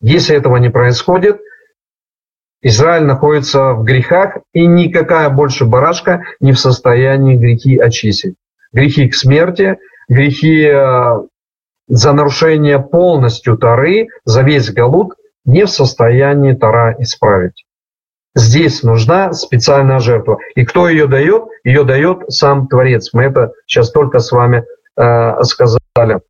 Если 0.00 0.36
этого 0.36 0.56
не 0.56 0.70
происходит, 0.70 1.40
Израиль 2.62 3.04
находится 3.04 3.72
в 3.72 3.84
грехах, 3.84 4.38
и 4.52 4.66
никакая 4.66 5.30
больше 5.30 5.64
барашка 5.64 6.22
не 6.40 6.52
в 6.52 6.58
состоянии 6.58 7.36
грехи 7.36 7.78
очистить. 7.78 8.34
Грехи 8.72 9.08
к 9.08 9.14
смерти, 9.14 9.78
грехи 10.08 10.64
э, 10.64 11.22
за 11.88 12.12
нарушение 12.12 12.78
полностью 12.78 13.56
Тары, 13.56 14.08
за 14.24 14.42
весь 14.42 14.70
Галут 14.70 15.14
не 15.44 15.64
в 15.64 15.70
состоянии 15.70 16.52
Тара 16.52 16.94
исправить. 16.98 17.64
Здесь 18.34 18.82
нужна 18.82 19.32
специальная 19.32 19.98
жертва. 19.98 20.38
И 20.54 20.64
кто 20.64 20.88
ее 20.88 21.08
дает? 21.08 21.44
Ее 21.64 21.84
дает 21.84 22.30
сам 22.30 22.68
Творец. 22.68 23.10
Мы 23.12 23.24
это 23.24 23.52
сейчас 23.66 23.90
только 23.90 24.20
с 24.20 24.30
вами 24.30 24.64
э, 24.96 25.42
сказали. 25.42 26.20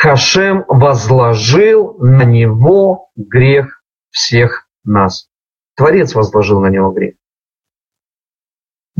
Хашем 0.00 0.64
возложил 0.66 1.98
на 1.98 2.22
него 2.22 3.10
грех 3.16 3.82
всех 4.08 4.66
нас. 4.82 5.28
Творец 5.76 6.14
возложил 6.14 6.58
на 6.60 6.68
него 6.68 6.90
грех. 6.90 7.16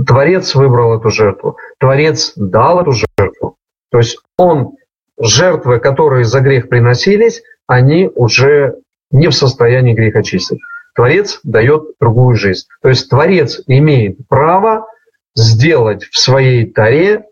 Творец 0.06 0.54
выбрал 0.54 0.98
эту 0.98 1.08
жертву. 1.08 1.56
Творец 1.78 2.34
дал 2.36 2.82
эту 2.82 2.92
жертву. 2.92 3.56
То 3.90 3.96
есть 3.96 4.18
он, 4.36 4.76
жертвы, 5.18 5.80
которые 5.80 6.26
за 6.26 6.40
грех 6.40 6.68
приносились, 6.68 7.42
они 7.66 8.10
уже 8.14 8.74
не 9.10 9.28
в 9.28 9.32
состоянии 9.32 9.94
грех 9.94 10.16
очистить. 10.16 10.60
Творец 10.94 11.40
дает 11.44 11.94
другую 11.98 12.36
жизнь. 12.36 12.66
То 12.82 12.90
есть 12.90 13.08
Творец 13.08 13.62
имеет 13.68 14.18
право 14.28 14.86
сделать 15.34 16.04
в 16.04 16.18
своей 16.18 16.70
таре 16.70 17.24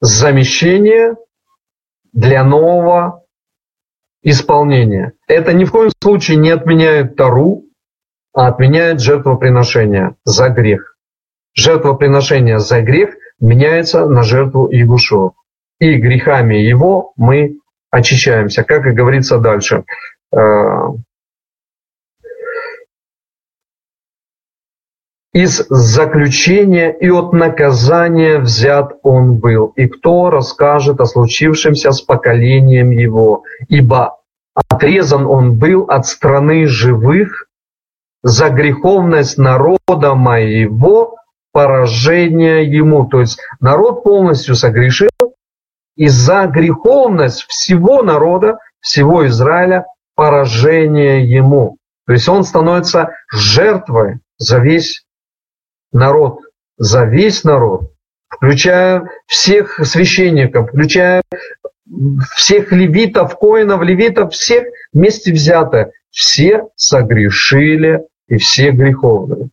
замещение 0.00 1.16
для 2.14 2.44
нового 2.44 3.24
исполнения. 4.22 5.12
Это 5.28 5.52
ни 5.52 5.64
в 5.64 5.70
коем 5.70 5.90
случае 6.02 6.38
не 6.38 6.50
отменяет 6.50 7.16
Тару, 7.16 7.64
а 8.32 8.48
отменяет 8.48 9.00
жертвоприношение 9.00 10.16
за 10.24 10.48
грех. 10.48 10.96
Жертвоприношение 11.54 12.58
за 12.58 12.80
грех 12.80 13.14
меняется 13.38 14.06
на 14.06 14.22
жертву 14.22 14.70
Ягушо. 14.70 15.34
И 15.80 15.96
грехами 15.96 16.54
его 16.54 17.12
мы 17.16 17.58
очищаемся, 17.90 18.64
как 18.64 18.86
и 18.86 18.92
говорится 18.92 19.38
дальше. 19.38 19.84
Из 25.34 25.66
заключения 25.68 26.92
и 26.92 27.10
от 27.10 27.32
наказания 27.32 28.38
взят 28.38 28.92
он 29.02 29.38
был. 29.38 29.72
И 29.74 29.88
кто 29.88 30.30
расскажет 30.30 31.00
о 31.00 31.06
случившемся 31.06 31.90
с 31.90 32.00
поколением 32.00 32.92
его? 32.92 33.42
Ибо 33.68 34.18
отрезан 34.54 35.26
он 35.26 35.58
был 35.58 35.86
от 35.90 36.06
страны 36.06 36.68
живых 36.68 37.48
за 38.22 38.48
греховность 38.48 39.36
народа 39.36 40.14
моего, 40.14 41.16
поражение 41.52 42.64
ему. 42.64 43.06
То 43.06 43.20
есть 43.20 43.40
народ 43.58 44.04
полностью 44.04 44.54
согрешил, 44.54 45.10
и 45.96 46.06
за 46.06 46.46
греховность 46.46 47.44
всего 47.48 48.02
народа, 48.02 48.58
всего 48.80 49.26
Израиля 49.26 49.86
поражение 50.14 51.28
ему. 51.28 51.76
То 52.06 52.12
есть 52.12 52.28
он 52.28 52.44
становится 52.44 53.10
жертвой 53.32 54.20
за 54.38 54.58
весь 54.58 55.03
народ, 55.94 56.40
за 56.76 57.04
весь 57.04 57.44
народ, 57.44 57.92
включая 58.28 59.08
всех 59.26 59.78
священников, 59.86 60.68
включая 60.68 61.22
всех 62.34 62.72
левитов, 62.72 63.38
коинов, 63.38 63.82
левитов, 63.82 64.32
всех 64.32 64.64
вместе 64.92 65.32
взято. 65.32 65.92
Все 66.10 66.68
согрешили 66.76 68.02
и 68.28 68.36
все 68.36 68.70
греховные. 68.70 69.48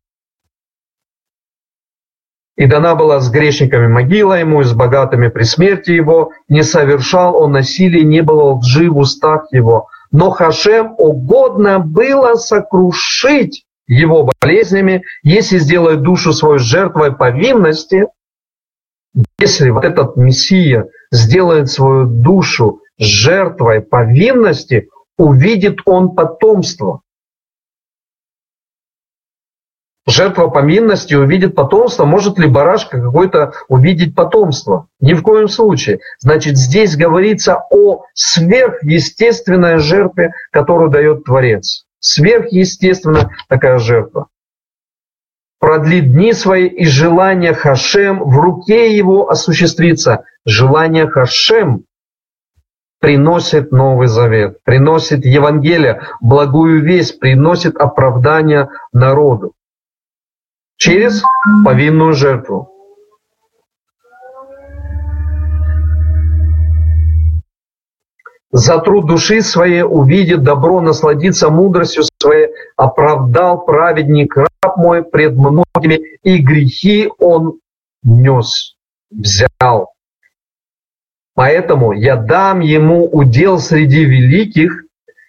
И 2.57 2.67
дана 2.67 2.93
была 2.93 3.19
с 3.19 3.31
грешниками 3.31 3.87
могила 3.87 4.35
ему, 4.35 4.61
и 4.61 4.65
с 4.65 4.73
богатыми 4.73 5.29
при 5.29 5.43
смерти 5.43 5.91
его. 5.91 6.31
Не 6.47 6.63
совершал 6.63 7.35
он 7.35 7.53
насилия, 7.53 8.03
не 8.03 8.21
было 8.21 8.53
лжи 8.53 8.89
в 8.89 8.97
устах 8.97 9.47
его. 9.51 9.87
Но 10.11 10.29
Хашем 10.29 10.93
угодно 10.97 11.79
было 11.79 12.35
сокрушить 12.35 13.65
его 13.91 14.29
болезнями, 14.41 15.03
если 15.21 15.59
сделает 15.59 16.01
душу 16.01 16.31
свою 16.31 16.59
жертвой 16.59 17.13
повинности, 17.13 18.07
если 19.37 19.69
вот 19.69 19.83
этот 19.83 20.15
Мессия 20.15 20.85
сделает 21.11 21.69
свою 21.69 22.05
душу 22.05 22.79
жертвой 22.97 23.81
повинности, 23.81 24.87
увидит 25.17 25.79
он 25.85 26.15
потомство. 26.15 27.01
Жертва 30.07 30.47
поминности 30.47 31.13
увидит 31.13 31.53
потомство. 31.53 32.05
Может 32.05 32.39
ли 32.39 32.47
барашка 32.47 33.01
какой-то 33.01 33.53
увидеть 33.67 34.15
потомство? 34.15 34.87
Ни 34.99 35.13
в 35.13 35.21
коем 35.21 35.47
случае. 35.47 35.99
Значит, 36.19 36.57
здесь 36.57 36.95
говорится 36.95 37.61
о 37.69 38.05
сверхъестественной 38.13 39.77
жертве, 39.77 40.31
которую 40.51 40.89
дает 40.89 41.25
Творец. 41.25 41.85
Сверхъестественно 42.01 43.31
такая 43.47 43.79
жертва. 43.79 44.27
Продлит 45.59 46.11
дни 46.11 46.33
свои, 46.33 46.67
и 46.67 46.85
желание 46.85 47.53
Хашем 47.53 48.23
в 48.23 48.37
руке 48.37 48.97
его 48.97 49.29
осуществится. 49.29 50.25
Желание 50.43 51.07
Хашем 51.07 51.85
приносит 52.99 53.71
Новый 53.71 54.07
Завет, 54.07 54.63
приносит 54.63 55.23
Евангелие, 55.23 56.01
благую 56.19 56.83
весть, 56.83 57.19
приносит 57.19 57.77
оправдание 57.77 58.69
народу 58.91 59.53
через 60.77 61.23
повинную 61.63 62.13
жертву. 62.13 62.70
За 68.51 68.79
труд 68.79 69.05
души 69.05 69.41
своей 69.41 69.83
увидит 69.83 70.43
добро, 70.43 70.81
насладится 70.81 71.49
мудростью 71.49 72.03
своей, 72.21 72.49
оправдал 72.75 73.63
праведник 73.63 74.35
раб 74.35 74.77
мой 74.77 75.03
пред 75.03 75.35
многими, 75.35 76.17
и 76.23 76.37
грехи 76.39 77.09
он 77.17 77.59
нес, 78.03 78.75
взял. 79.09 79.93
Поэтому 81.33 81.93
я 81.93 82.17
дам 82.17 82.59
ему 82.59 83.05
удел 83.05 83.57
среди 83.59 84.03
великих, 84.03 84.83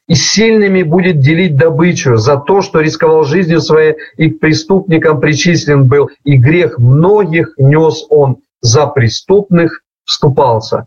и 0.09 0.15
сильными 0.15 0.83
будет 0.83 1.21
делить 1.21 1.57
добычу 1.57 2.17
за 2.17 2.37
то, 2.37 2.61
что 2.61 2.81
рисковал 2.81 3.25
жизнью 3.25 3.61
своей 3.61 3.95
и 4.17 4.31
к 4.31 4.41
преступникам 4.41 5.21
причислен 5.21 5.87
был, 5.87 6.11
и 6.25 6.37
грех 6.37 6.79
многих 6.79 7.55
нес 7.57 8.05
он, 8.11 8.39
за 8.61 8.89
преступных 8.89 9.83
вступался. 10.05 10.87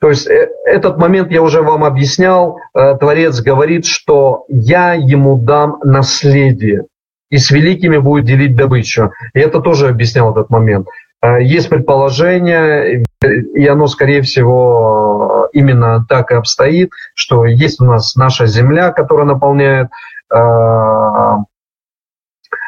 То 0.00 0.10
есть 0.10 0.26
э, 0.26 0.50
этот 0.66 0.98
момент 0.98 1.30
я 1.30 1.42
уже 1.42 1.62
вам 1.62 1.84
объяснял. 1.84 2.58
Э, 2.74 2.96
Творец 2.98 3.40
говорит, 3.40 3.86
что 3.86 4.44
я 4.48 4.94
ему 4.94 5.38
дам 5.38 5.78
наследие, 5.82 6.84
и 7.30 7.38
с 7.38 7.50
великими 7.50 7.98
будет 7.98 8.26
делить 8.26 8.56
добычу. 8.56 9.12
И 9.34 9.40
это 9.40 9.60
тоже 9.60 9.88
объяснял 9.88 10.30
этот 10.32 10.50
момент. 10.50 10.86
Э, 11.22 11.42
есть 11.42 11.70
предположение, 11.70 13.04
и 13.22 13.66
оно, 13.66 13.86
скорее 13.86 14.20
всего, 14.22 15.48
именно 15.52 16.04
так 16.06 16.30
и 16.30 16.34
обстоит, 16.34 16.90
что 17.14 17.46
есть 17.46 17.80
у 17.80 17.84
нас 17.84 18.16
наша 18.16 18.46
земля, 18.46 18.92
которая 18.92 19.26
наполняет 19.26 19.88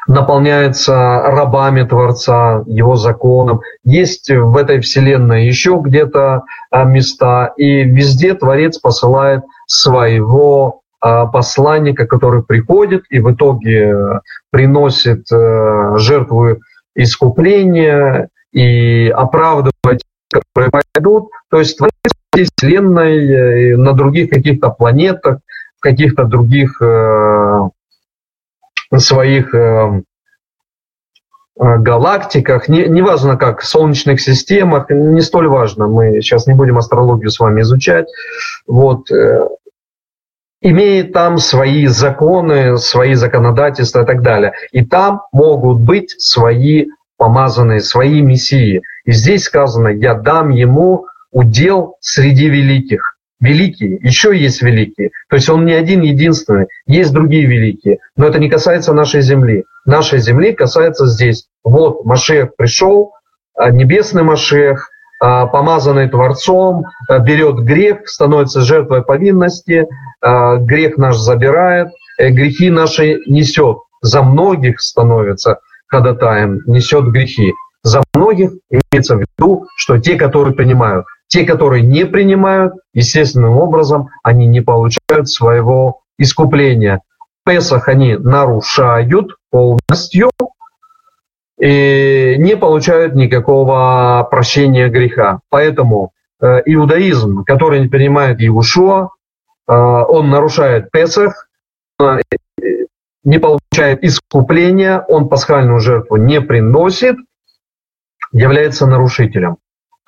наполняется 0.08 1.22
рабами 1.26 1.84
Творца, 1.84 2.64
его 2.66 2.96
законом. 2.96 3.60
Есть 3.84 4.30
в 4.30 4.56
этой 4.56 4.80
вселенной 4.80 5.46
еще 5.46 5.80
где-то 5.82 6.44
а, 6.70 6.84
места, 6.84 7.52
и 7.56 7.84
везде 7.84 8.34
Творец 8.34 8.78
посылает 8.78 9.42
своего 9.66 10.80
а, 11.00 11.26
посланника, 11.26 12.06
который 12.06 12.42
приходит 12.42 13.04
и 13.10 13.20
в 13.20 13.32
итоге 13.32 14.20
приносит 14.50 15.30
э, 15.30 15.98
жертву 15.98 16.56
искупления 16.96 18.28
и 18.52 19.08
оправдывает 19.14 20.00
которые 20.30 20.70
пойдут. 20.70 21.30
То 21.50 21.58
есть 21.58 21.78
Творец 21.78 21.94
Вселенной, 22.32 23.72
э, 23.72 23.76
на 23.76 23.92
других 23.92 24.30
каких-то 24.30 24.70
планетах, 24.70 25.38
в 25.78 25.80
каких-то 25.80 26.24
других 26.24 26.80
э, 26.82 27.68
своих 28.96 29.54
э, 29.54 30.02
э, 31.60 31.76
галактиках, 31.78 32.68
не, 32.68 32.86
неважно 32.86 33.36
как, 33.36 33.62
солнечных 33.62 34.20
системах, 34.20 34.90
не 34.90 35.20
столь 35.20 35.48
важно, 35.48 35.86
мы 35.86 36.20
сейчас 36.22 36.46
не 36.46 36.54
будем 36.54 36.78
астрологию 36.78 37.30
с 37.30 37.38
вами 37.38 37.60
изучать, 37.62 38.06
вот, 38.66 39.10
э, 39.10 39.46
имеет 40.60 41.12
там 41.12 41.38
свои 41.38 41.86
законы, 41.86 42.78
свои 42.78 43.14
законодательства 43.14 44.02
и 44.02 44.06
так 44.06 44.22
далее. 44.22 44.54
И 44.72 44.84
там 44.84 45.22
могут 45.32 45.80
быть 45.80 46.14
свои 46.18 46.86
помазанные, 47.16 47.80
свои 47.80 48.22
мессии. 48.22 48.82
И 49.04 49.12
здесь 49.12 49.44
сказано, 49.44 49.88
я 49.88 50.14
дам 50.14 50.50
ему 50.50 51.06
удел 51.30 51.96
среди 52.00 52.48
великих 52.48 53.17
великие, 53.40 53.98
еще 54.02 54.36
есть 54.36 54.62
великие. 54.62 55.10
То 55.28 55.36
есть 55.36 55.48
он 55.48 55.64
не 55.64 55.72
один 55.72 56.02
единственный, 56.02 56.66
есть 56.86 57.12
другие 57.12 57.46
великие. 57.46 57.98
Но 58.16 58.26
это 58.26 58.38
не 58.38 58.48
касается 58.48 58.92
нашей 58.92 59.20
земли. 59.20 59.64
Нашей 59.86 60.18
земли 60.18 60.52
касается 60.52 61.06
здесь. 61.06 61.46
Вот 61.64 62.04
Машех 62.04 62.56
пришел, 62.56 63.12
а, 63.56 63.70
небесный 63.70 64.22
Машех, 64.22 64.90
а, 65.20 65.46
помазанный 65.46 66.08
Творцом, 66.08 66.84
а, 67.08 67.18
берет 67.18 67.56
грех, 67.56 68.08
становится 68.08 68.60
жертвой 68.60 69.02
повинности, 69.02 69.86
грех 70.20 70.96
наш 70.96 71.16
забирает, 71.16 71.90
э, 72.18 72.30
грехи 72.30 72.70
наши 72.70 73.20
несет. 73.26 73.78
За 74.02 74.24
многих 74.24 74.80
становится 74.80 75.60
ходатаем, 75.86 76.60
несет 76.66 77.04
грехи. 77.06 77.52
За 77.82 78.02
многих 78.14 78.50
имеется 78.68 79.16
в 79.16 79.20
виду, 79.20 79.66
что 79.76 79.98
те, 79.98 80.16
которые 80.16 80.54
принимают. 80.54 81.06
Те, 81.28 81.44
которые 81.44 81.82
не 81.82 82.06
принимают, 82.06 82.74
естественным 82.94 83.56
образом, 83.56 84.08
они 84.22 84.46
не 84.46 84.62
получают 84.62 85.28
своего 85.28 86.00
искупления. 86.18 87.02
Песах 87.44 87.88
они 87.88 88.16
нарушают 88.16 89.36
полностью 89.50 90.30
и 91.60 92.36
не 92.38 92.56
получают 92.56 93.14
никакого 93.14 94.26
прощения 94.30 94.88
греха. 94.88 95.40
Поэтому 95.50 96.12
э, 96.40 96.62
иудаизм, 96.66 97.44
который 97.44 97.80
не 97.80 97.88
принимает 97.88 98.40
Иешуа, 98.40 99.10
э, 99.66 99.72
он 99.72 100.30
нарушает 100.30 100.90
Песах, 100.90 101.48
э, 102.00 102.20
не 103.24 103.38
получает 103.38 104.02
искупления, 104.02 105.00
он 105.08 105.28
пасхальную 105.28 105.80
жертву 105.80 106.16
не 106.16 106.40
приносит, 106.40 107.16
является 108.32 108.86
нарушителем. 108.86 109.58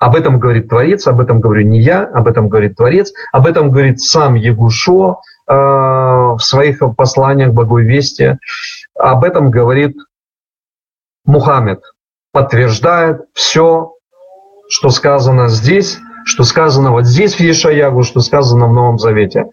Об 0.01 0.15
этом 0.15 0.39
говорит 0.39 0.67
Творец, 0.67 1.05
об 1.05 1.19
этом 1.19 1.39
говорю 1.41 1.61
не 1.61 1.79
я, 1.79 2.05
об 2.05 2.27
этом 2.27 2.49
говорит 2.49 2.75
Творец, 2.75 3.13
об 3.31 3.45
этом 3.45 3.69
говорит 3.69 4.01
сам 4.01 4.33
Егушо 4.33 5.21
э, 5.47 5.53
в 5.53 6.39
своих 6.39 6.81
посланиях 6.97 7.53
Богой 7.53 7.85
об 8.97 9.23
этом 9.23 9.51
говорит 9.51 9.95
Мухаммед, 11.23 11.83
подтверждает 12.31 13.21
все, 13.33 13.93
что 14.69 14.89
сказано 14.89 15.49
здесь, 15.49 15.99
что 16.25 16.45
сказано 16.45 16.89
вот 16.93 17.05
здесь 17.05 17.35
в 17.35 17.39
Ешаягу, 17.39 18.01
что 18.01 18.21
сказано 18.21 18.65
в 18.65 18.73
Новом 18.73 18.97
Завете. 18.97 19.45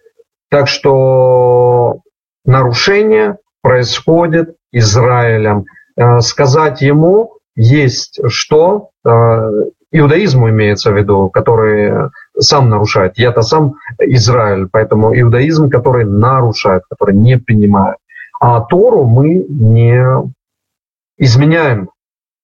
Так 0.48 0.66
что 0.66 1.98
нарушение 2.46 3.36
происходит 3.60 4.56
Израилем. 4.72 5.66
Э, 5.98 6.20
сказать 6.20 6.80
ему 6.80 7.34
есть 7.54 8.18
что, 8.28 8.92
э, 9.04 9.50
иудаизму 9.92 10.50
имеется 10.50 10.92
в 10.92 10.96
виду, 10.96 11.28
который 11.30 12.10
сам 12.38 12.68
нарушает. 12.68 13.18
Я-то 13.18 13.42
сам 13.42 13.76
Израиль, 14.00 14.68
поэтому 14.70 15.18
иудаизм, 15.18 15.70
который 15.70 16.04
нарушает, 16.04 16.82
который 16.90 17.14
не 17.14 17.38
принимает. 17.38 17.96
А 18.40 18.60
Тору 18.60 19.04
мы 19.04 19.44
не 19.48 20.04
изменяем. 21.16 21.90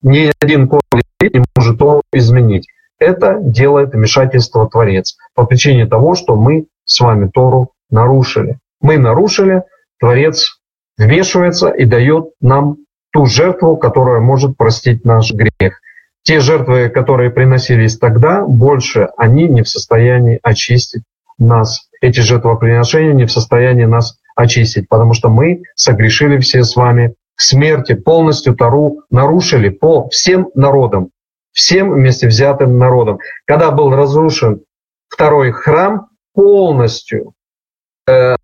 Ни 0.03 0.33
один 0.41 0.69
корень 0.69 1.05
не 1.21 1.45
может 1.57 1.79
Тору 1.79 2.03
изменить. 2.13 2.67
Это 2.99 3.39
делает 3.41 3.93
вмешательство 3.93 4.69
Творец 4.69 5.17
по 5.35 5.45
причине 5.47 5.87
того, 5.87 6.15
что 6.15 6.37
мы 6.37 6.67
с 6.85 7.01
вами 7.01 7.29
Тору 7.33 7.73
нарушили. 7.91 8.59
Мы 8.81 8.99
нарушили, 8.99 9.63
Творец 9.99 10.59
вмешивается 10.99 11.71
и 11.71 11.85
дает 11.85 12.31
нам 12.41 12.77
ту 13.13 13.27
жертву, 13.27 13.77
которая 13.77 14.21
может 14.21 14.57
простить 14.57 15.05
наш 15.05 15.33
грех. 15.33 15.81
Те 16.25 16.41
жертвы, 16.41 16.89
которые 16.89 17.31
приносились 17.31 17.99
тогда, 17.99 18.45
больше 18.45 19.09
они 19.19 19.47
не 19.47 19.63
в 19.63 19.69
состоянии 19.69 20.41
очистить 20.43 21.03
нас. 21.39 21.89
Эти 22.01 22.21
жертвоприношения 22.21 23.13
не 23.13 23.27
в 23.27 23.33
состоянии 23.33 23.85
нас 23.85 24.19
очистить, 24.35 24.89
потому 24.89 25.13
что 25.13 25.29
мы 25.29 25.63
согрешили 25.75 26.39
все 26.39 26.65
с 26.65 26.77
вами 26.77 27.15
к 27.37 27.41
смерти, 27.41 27.95
полностью 27.95 28.55
Тару 28.55 29.03
нарушили 29.11 29.69
по 29.69 30.09
всем 30.09 30.49
народам, 30.55 31.11
всем 31.53 31.93
вместе 31.93 32.27
взятым 32.27 32.79
народам. 32.79 33.19
Когда 33.45 33.71
был 33.71 33.95
разрушен 33.95 34.63
второй 35.09 35.53
храм, 35.53 36.09
полностью, 36.33 37.35
э, 38.09 38.37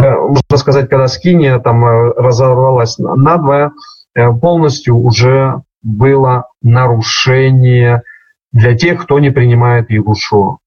можно 0.00 0.56
сказать, 0.56 0.88
когда 0.88 1.06
Скиния 1.06 1.58
там 1.60 1.84
э, 1.84 2.12
разорвалась 2.16 2.98
надвое, 2.98 3.72
э, 4.14 4.32
полностью 4.32 4.96
уже 4.96 5.62
было 5.86 6.48
нарушение 6.62 8.02
для 8.50 8.76
тех, 8.76 9.04
кто 9.04 9.20
не 9.20 9.30
принимает 9.30 9.88
Ягушо. 9.88 10.58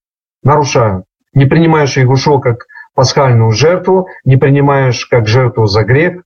Нарушают. 0.42 1.04
Не 1.34 1.44
принимаешь 1.44 1.98
Ягушо 1.98 2.38
как 2.38 2.64
пасхальную 2.94 3.52
жертву, 3.52 4.08
не 4.24 4.36
принимаешь 4.36 5.04
как 5.06 5.28
жертву 5.28 5.66
за 5.66 5.84
грех, 5.84 6.22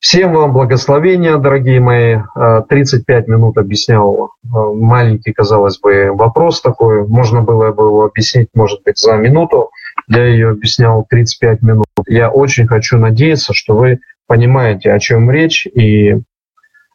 Всем 0.00 0.32
вам 0.32 0.54
благословения, 0.54 1.36
дорогие 1.36 1.78
мои. 1.78 2.20
35 2.70 3.28
э, 3.28 3.30
минут 3.30 3.58
объяснял 3.58 4.30
э, 4.42 4.48
маленький, 4.48 5.34
казалось 5.34 5.78
бы, 5.78 6.10
вопрос 6.14 6.62
такой. 6.62 7.06
Можно 7.06 7.42
было 7.42 7.70
бы 7.70 7.84
его 7.84 8.04
объяснить, 8.06 8.48
может 8.54 8.82
быть, 8.82 8.96
за 8.96 9.16
минуту. 9.16 9.70
Я 10.08 10.24
ее 10.24 10.50
объяснял 10.52 11.04
35 11.06 11.60
минут. 11.60 11.86
Я 12.08 12.30
очень 12.30 12.66
хочу 12.66 12.96
надеяться, 12.96 13.52
что 13.52 13.76
вы 13.76 14.00
понимаете, 14.26 14.90
о 14.90 14.98
чем 14.98 15.30
речь, 15.30 15.66
и 15.66 16.18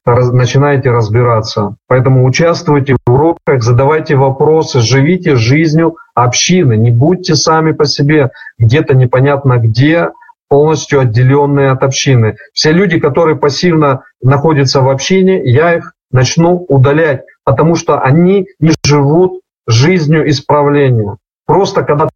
начинаете 0.03 0.89
разбираться. 0.89 1.75
Поэтому 1.87 2.25
участвуйте 2.25 2.95
в 3.05 3.11
уроках, 3.11 3.61
задавайте 3.61 4.15
вопросы, 4.15 4.79
живите 4.79 5.35
жизнью 5.35 5.97
общины. 6.15 6.75
Не 6.75 6.89
будьте 6.89 7.35
сами 7.35 7.71
по 7.71 7.85
себе 7.85 8.31
где-то 8.57 8.95
непонятно 8.95 9.57
где, 9.57 10.09
полностью 10.47 10.99
отделенные 10.99 11.71
от 11.71 11.83
общины. 11.83 12.37
Все 12.53 12.71
люди, 12.71 12.99
которые 12.99 13.35
пассивно 13.35 14.03
находятся 14.21 14.81
в 14.81 14.89
общине, 14.89 15.41
я 15.43 15.75
их 15.75 15.93
начну 16.11 16.65
удалять, 16.69 17.23
потому 17.43 17.75
что 17.75 17.99
они 17.99 18.47
не 18.59 18.73
живут 18.83 19.41
жизнью 19.67 20.29
исправления. 20.29 21.17
Просто 21.45 21.83
когда 21.83 22.09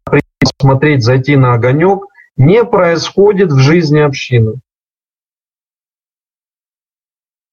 смотреть, 0.60 1.04
зайти 1.04 1.36
на 1.36 1.54
огонек, 1.54 2.04
не 2.36 2.64
происходит 2.64 3.52
в 3.52 3.58
жизни 3.58 4.00
общины. 4.00 4.60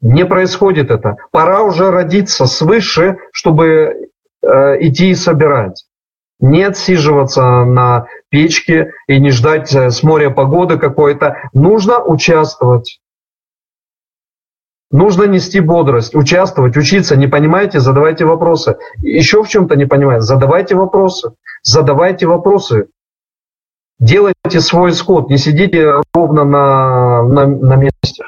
Не 0.02 0.26
происходит 0.26 0.92
это. 0.92 1.18
Пора 1.32 1.64
уже 1.64 1.90
родиться 1.90 2.46
свыше, 2.46 3.18
чтобы 3.32 4.10
э, 4.42 4.48
идти 4.80 5.10
и 5.10 5.16
собирать 5.16 5.87
не 6.40 6.64
отсиживаться 6.64 7.66
на 7.66 8.08
печке 8.30 8.94
и 9.08 9.20
не 9.20 9.32
ждать 9.32 9.74
э, 9.74 9.90
с 9.90 10.04
моря 10.04 10.30
погоды 10.30 10.78
какой-то. 10.78 11.38
Нужно 11.54 12.04
участвовать. 12.04 13.00
Нужно 14.90 15.24
нести 15.24 15.60
бодрость, 15.60 16.16
участвовать, 16.16 16.78
учиться. 16.78 17.18
Не 17.18 17.28
понимаете, 17.28 17.80
задавайте 17.80 18.26
вопросы. 18.26 18.78
Еще 19.02 19.44
в 19.44 19.48
чем-то 19.50 19.76
не 19.76 19.86
понимаете, 19.86 20.22
задавайте 20.22 20.76
вопросы. 20.76 21.34
Задавайте 21.64 22.28
вопросы. 22.28 22.88
Делайте 24.00 24.62
свой 24.62 24.92
исход, 24.92 25.30
не 25.30 25.38
сидите 25.38 25.92
ровно 26.14 26.44
на, 26.44 27.24
на, 27.24 27.48
на 27.48 27.76
месте. 27.76 28.24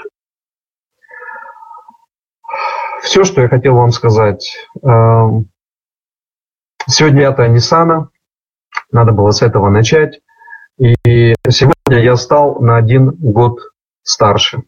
Все, 3.03 3.23
что 3.23 3.41
я 3.41 3.47
хотел 3.47 3.75
вам 3.75 3.91
сказать. 3.91 4.67
Сегодня 6.87 7.31
5 7.31 7.49
Ниссана, 7.49 8.09
надо 8.91 9.11
было 9.11 9.31
с 9.31 9.41
этого 9.41 9.69
начать. 9.69 10.21
И 10.77 10.95
сегодня 11.49 12.03
я 12.03 12.15
стал 12.15 12.59
на 12.61 12.77
один 12.77 13.11
год 13.11 13.59
старше. 14.01 14.63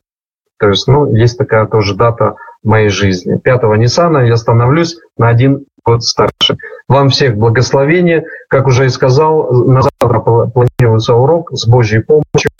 То 0.59 0.69
есть, 0.69 0.87
ну, 0.87 1.15
есть 1.15 1.37
такая 1.37 1.65
тоже 1.65 1.95
дата 1.95 2.35
в 2.61 2.67
моей 2.67 2.89
жизни. 2.89 3.37
5 3.37 3.63
Ниссана 3.77 4.19
я 4.19 4.37
становлюсь 4.37 4.97
на 5.17 5.29
один 5.29 5.65
год 5.83 6.03
старше. 6.03 6.57
Вам 6.87 7.09
всех 7.09 7.35
благословения. 7.37 8.25
Как 8.49 8.67
уже 8.67 8.85
и 8.85 8.89
сказал, 8.89 9.51
на 9.65 9.81
завтра 9.81 10.19
планируется 10.19 11.15
урок 11.15 11.51
с 11.53 11.65
Божьей 11.65 12.03
помощью. 12.03 12.51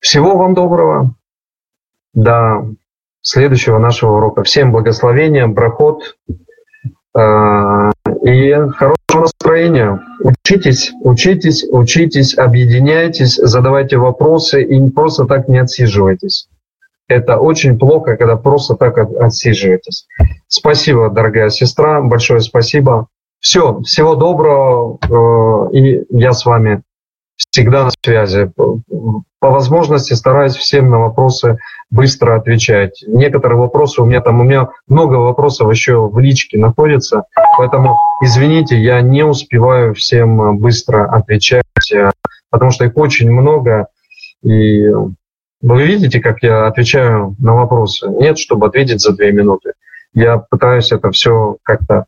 Всего 0.00 0.36
вам 0.36 0.54
доброго. 0.54 1.14
До 2.12 2.66
следующего 3.22 3.78
нашего 3.78 4.16
урока. 4.16 4.42
Всем 4.42 4.70
благословения, 4.70 5.46
брахот. 5.46 6.16
А, 7.12 7.90
и 8.22 8.52
хорошего 8.52 9.22
настроения. 9.22 10.00
Учитесь, 10.20 10.92
учитесь, 11.02 11.64
учитесь, 11.70 12.38
объединяйтесь, 12.38 13.36
задавайте 13.36 13.96
вопросы 13.96 14.62
и 14.62 14.90
просто 14.90 15.24
так 15.26 15.48
не 15.48 15.58
отсиживайтесь. 15.58 16.48
Это 17.08 17.38
очень 17.38 17.78
плохо, 17.78 18.16
когда 18.16 18.36
просто 18.36 18.76
так 18.76 18.96
отсиживаетесь. 18.98 20.06
Спасибо, 20.46 21.10
дорогая 21.10 21.50
сестра, 21.50 22.00
большое 22.00 22.40
спасибо. 22.40 23.08
Все, 23.40 23.80
всего 23.80 24.14
доброго, 24.14 24.98
э, 25.02 25.76
и 25.76 26.04
я 26.10 26.32
с 26.32 26.44
вами 26.44 26.82
всегда 27.36 27.84
на 27.84 27.90
связи. 28.04 28.52
По 29.40 29.48
возможности 29.48 30.12
стараюсь 30.12 30.54
всем 30.54 30.90
на 30.90 30.98
вопросы 30.98 31.58
быстро 31.90 32.36
отвечать. 32.36 33.02
Некоторые 33.06 33.58
вопросы 33.58 34.02
у 34.02 34.04
меня 34.04 34.20
там, 34.20 34.40
у 34.40 34.44
меня 34.44 34.68
много 34.86 35.14
вопросов 35.14 35.70
еще 35.70 36.08
в 36.08 36.18
личке 36.18 36.58
находится, 36.58 37.24
поэтому 37.56 37.96
извините, 38.22 38.78
я 38.78 39.00
не 39.00 39.24
успеваю 39.24 39.94
всем 39.94 40.58
быстро 40.58 41.10
отвечать, 41.10 41.64
потому 42.50 42.70
что 42.70 42.84
их 42.84 42.96
очень 42.96 43.30
много, 43.30 43.88
и 44.42 44.90
вы 45.62 45.86
видите, 45.86 46.20
как 46.20 46.42
я 46.42 46.66
отвечаю 46.66 47.34
на 47.38 47.54
вопросы? 47.54 48.08
Нет, 48.08 48.38
чтобы 48.38 48.66
ответить 48.66 49.00
за 49.00 49.14
две 49.14 49.32
минуты. 49.32 49.72
Я 50.14 50.38
пытаюсь 50.38 50.92
это 50.92 51.10
все 51.10 51.56
как-то 51.62 52.04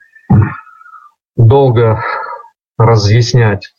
долго 1.37 2.03
разъяснять. 2.79 3.75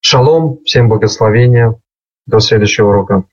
Шалом, 0.00 0.58
всем 0.64 0.88
благословения. 0.88 1.74
До 2.26 2.40
следующего 2.40 2.88
урока. 2.88 3.24